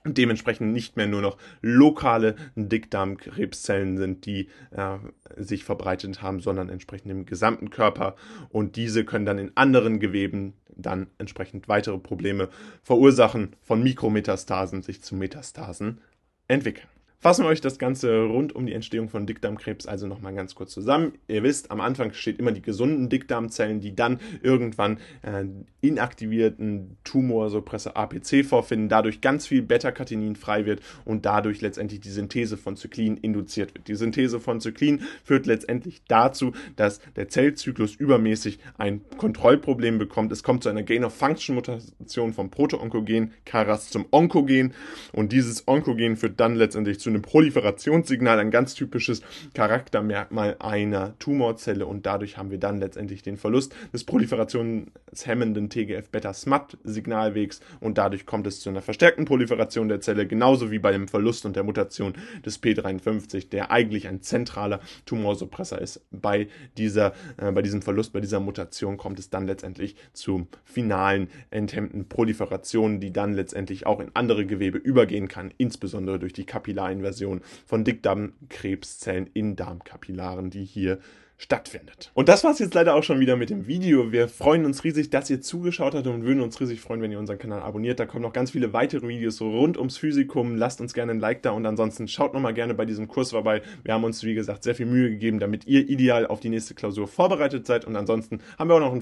und 0.03 0.17
dementsprechend 0.17 0.73
nicht 0.73 0.97
mehr 0.97 1.07
nur 1.07 1.21
noch 1.21 1.37
lokale 1.61 2.35
Dickdarmkrebszellen 2.55 3.97
sind, 3.97 4.25
die 4.25 4.47
äh, 4.71 4.97
sich 5.37 5.63
verbreitet 5.63 6.23
haben, 6.23 6.39
sondern 6.39 6.69
entsprechend 6.69 7.11
im 7.11 7.25
gesamten 7.25 7.69
Körper. 7.69 8.15
Und 8.49 8.77
diese 8.77 9.05
können 9.05 9.25
dann 9.25 9.37
in 9.37 9.51
anderen 9.55 9.99
Geweben 9.99 10.53
dann 10.75 11.07
entsprechend 11.17 11.67
weitere 11.67 11.99
Probleme 11.99 12.49
verursachen, 12.81 13.55
von 13.61 13.83
Mikrometastasen 13.83 14.81
sich 14.81 15.03
zu 15.03 15.15
Metastasen 15.15 15.99
entwickeln. 16.47 16.87
Fassen 17.21 17.43
wir 17.43 17.49
euch 17.49 17.59
das 17.59 17.79
Ganze 17.79 18.23
rund 18.23 18.55
um 18.55 18.65
die 18.65 18.71
Entstehung 18.71 19.09
von 19.09 19.25
Dickdarmkrebs 19.25 19.87
also 19.87 20.07
nochmal 20.07 20.33
ganz 20.33 20.55
kurz 20.55 20.71
zusammen. 20.71 21.15
Ihr 21.27 21.43
wisst, 21.43 21.69
am 21.69 21.81
Anfang 21.81 22.13
steht 22.13 22.39
immer 22.39 22.53
die 22.53 22.61
gesunden 22.61 23.09
Dickdarmzellen, 23.09 23.81
die 23.81 23.93
dann 23.93 24.21
irgendwann 24.41 24.99
äh, 25.23 25.43
inaktivierten 25.81 26.95
Tumorsuppressor 27.03 27.97
APC 27.97 28.45
vorfinden, 28.45 28.87
dadurch 28.87 29.19
ganz 29.19 29.47
viel 29.47 29.61
Beta-Catenin 29.61 30.37
frei 30.37 30.65
wird 30.65 30.79
und 31.03 31.25
dadurch 31.25 31.59
letztendlich 31.59 31.99
die 31.99 32.09
Synthese 32.09 32.55
von 32.55 32.77
Zyklin 32.77 33.17
induziert 33.17 33.73
wird. 33.73 33.89
Die 33.89 33.95
Synthese 33.95 34.39
von 34.39 34.61
Zyklin 34.61 35.01
führt 35.25 35.45
letztendlich 35.45 36.01
dazu, 36.07 36.53
dass 36.77 37.01
der 37.17 37.27
Zellzyklus 37.27 37.95
übermäßig 37.95 38.59
ein 38.77 39.01
Kontrollproblem 39.17 39.97
bekommt. 39.97 40.31
Es 40.31 40.41
kommt 40.41 40.63
zu 40.63 40.69
einer 40.69 40.83
Gain-of-Function-Mutation 40.83 42.31
vom 42.31 42.49
Proto-Onkogen 42.49 43.33
Karas 43.43 43.89
zum 43.89 44.05
Onkogen 44.11 44.73
und 45.11 45.33
dieses 45.33 45.67
Onkogen 45.67 46.15
führt 46.15 46.39
dann 46.39 46.55
letztendlich 46.55 46.97
zu 47.01 47.08
zu 47.09 47.15
einem 47.15 47.23
Proliferationssignal, 47.23 48.39
ein 48.39 48.51
ganz 48.51 48.75
typisches 48.75 49.23
Charaktermerkmal 49.55 50.57
einer 50.59 51.17
Tumorzelle 51.17 51.87
und 51.87 52.05
dadurch 52.05 52.37
haben 52.37 52.51
wir 52.51 52.59
dann 52.59 52.79
letztendlich 52.79 53.23
den 53.23 53.37
Verlust 53.37 53.73
des 53.91 54.03
proliferationshemmenden 54.03 55.69
TGF-Beta-SMAT-Signalwegs 55.69 57.61
und 57.79 57.97
dadurch 57.97 58.27
kommt 58.27 58.45
es 58.45 58.59
zu 58.59 58.69
einer 58.69 58.83
verstärkten 58.83 59.25
Proliferation 59.25 59.89
der 59.89 60.01
Zelle, 60.01 60.27
genauso 60.27 60.69
wie 60.69 60.77
bei 60.77 60.91
dem 60.91 61.07
Verlust 61.07 61.47
und 61.47 61.55
der 61.55 61.63
Mutation 61.63 62.13
des 62.45 62.61
P53, 62.61 63.49
der 63.49 63.71
eigentlich 63.71 64.07
ein 64.07 64.21
zentraler 64.21 64.79
Tumorsuppressor 65.05 65.79
ist. 65.79 66.01
Bei, 66.11 66.47
dieser, 66.77 67.13
äh, 67.37 67.51
bei 67.51 67.63
diesem 67.63 67.81
Verlust, 67.81 68.13
bei 68.13 68.19
dieser 68.19 68.39
Mutation 68.39 68.97
kommt 68.97 69.17
es 69.17 69.31
dann 69.31 69.47
letztendlich 69.47 69.95
zu 70.13 70.47
finalen 70.63 71.29
enthemmten 71.49 72.07
Proliferationen, 72.07 72.99
die 72.99 73.11
dann 73.11 73.33
letztendlich 73.33 73.87
auch 73.87 73.99
in 73.99 74.11
andere 74.13 74.45
Gewebe 74.45 74.77
übergehen 74.77 75.27
kann, 75.27 75.51
insbesondere 75.57 76.19
durch 76.19 76.33
die 76.33 76.45
Kapillarinvasion 76.45 76.98
Version 77.01 77.41
von 77.65 77.83
Dickdarmkrebszellen 77.83 79.29
in 79.33 79.55
Darmkapillaren, 79.55 80.49
die 80.49 80.65
hier 80.65 80.99
stattfindet. 81.39 82.11
Und 82.13 82.27
das 82.27 82.43
war 82.43 82.51
es 82.51 82.59
jetzt 82.59 82.73
leider 82.73 82.95
auch 82.95 83.03
schon 83.03 83.21
wieder 83.21 83.37
mit 83.37 83.49
dem 83.49 83.65
Video. 83.65 84.11
Wir 84.11 84.27
freuen 84.27 84.65
uns 84.65 84.83
riesig, 84.83 85.09
dass 85.09 85.29
ihr 85.29 85.39
zugeschaut 85.39 85.95
habt 85.95 86.05
und 86.05 86.25
würden 86.25 86.41
uns 86.41 86.59
riesig 86.59 86.81
freuen, 86.81 87.01
wenn 87.01 87.13
ihr 87.13 87.17
unseren 87.17 87.39
Kanal 87.39 87.61
abonniert. 87.61 87.97
Da 87.97 88.05
kommen 88.05 88.23
noch 88.23 88.33
ganz 88.33 88.51
viele 88.51 88.73
weitere 88.73 89.07
Videos 89.07 89.39
rund 89.39 89.77
ums 89.77 89.97
Physikum. 89.97 90.57
Lasst 90.57 90.81
uns 90.81 90.93
gerne 90.93 91.13
ein 91.13 91.19
Like 91.21 91.41
da 91.41 91.51
und 91.51 91.65
ansonsten 91.65 92.09
schaut 92.09 92.33
nochmal 92.33 92.53
gerne 92.53 92.73
bei 92.73 92.83
diesem 92.83 93.07
Kurs 93.07 93.31
vorbei. 93.31 93.61
Wir 93.83 93.93
haben 93.93 94.03
uns, 94.03 94.21
wie 94.25 94.33
gesagt, 94.33 94.63
sehr 94.63 94.75
viel 94.75 94.85
Mühe 94.85 95.09
gegeben, 95.09 95.39
damit 95.39 95.65
ihr 95.65 95.87
ideal 95.87 96.27
auf 96.27 96.41
die 96.41 96.49
nächste 96.49 96.73
Klausur 96.73 97.07
vorbereitet 97.07 97.65
seid. 97.65 97.85
Und 97.85 97.95
ansonsten 97.95 98.41
haben 98.57 98.69
wir 98.69 98.75
auch 98.75 98.81
noch 98.81 98.91
einen 98.91 99.01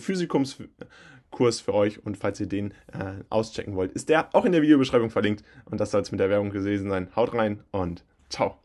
Kurs 1.32 1.60
für 1.60 1.74
euch 1.74 2.06
und 2.06 2.18
falls 2.18 2.40
ihr 2.40 2.48
den 2.48 2.72
äh, 2.94 3.24
auschecken 3.30 3.76
wollt, 3.76 3.92
ist 3.92 4.10
der 4.10 4.34
auch 4.34 4.46
in 4.46 4.52
der 4.52 4.62
Videobeschreibung 4.62 5.10
verlinkt. 5.10 5.44
Und 5.66 5.80
das 5.80 5.92
soll 5.92 6.02
es 6.02 6.12
mit 6.12 6.20
der 6.20 6.30
Werbung 6.30 6.50
gewesen 6.50 6.90
sein. 6.90 7.10
Haut 7.16 7.34
rein 7.34 7.62
und 7.72 8.04
ciao. 8.30 8.58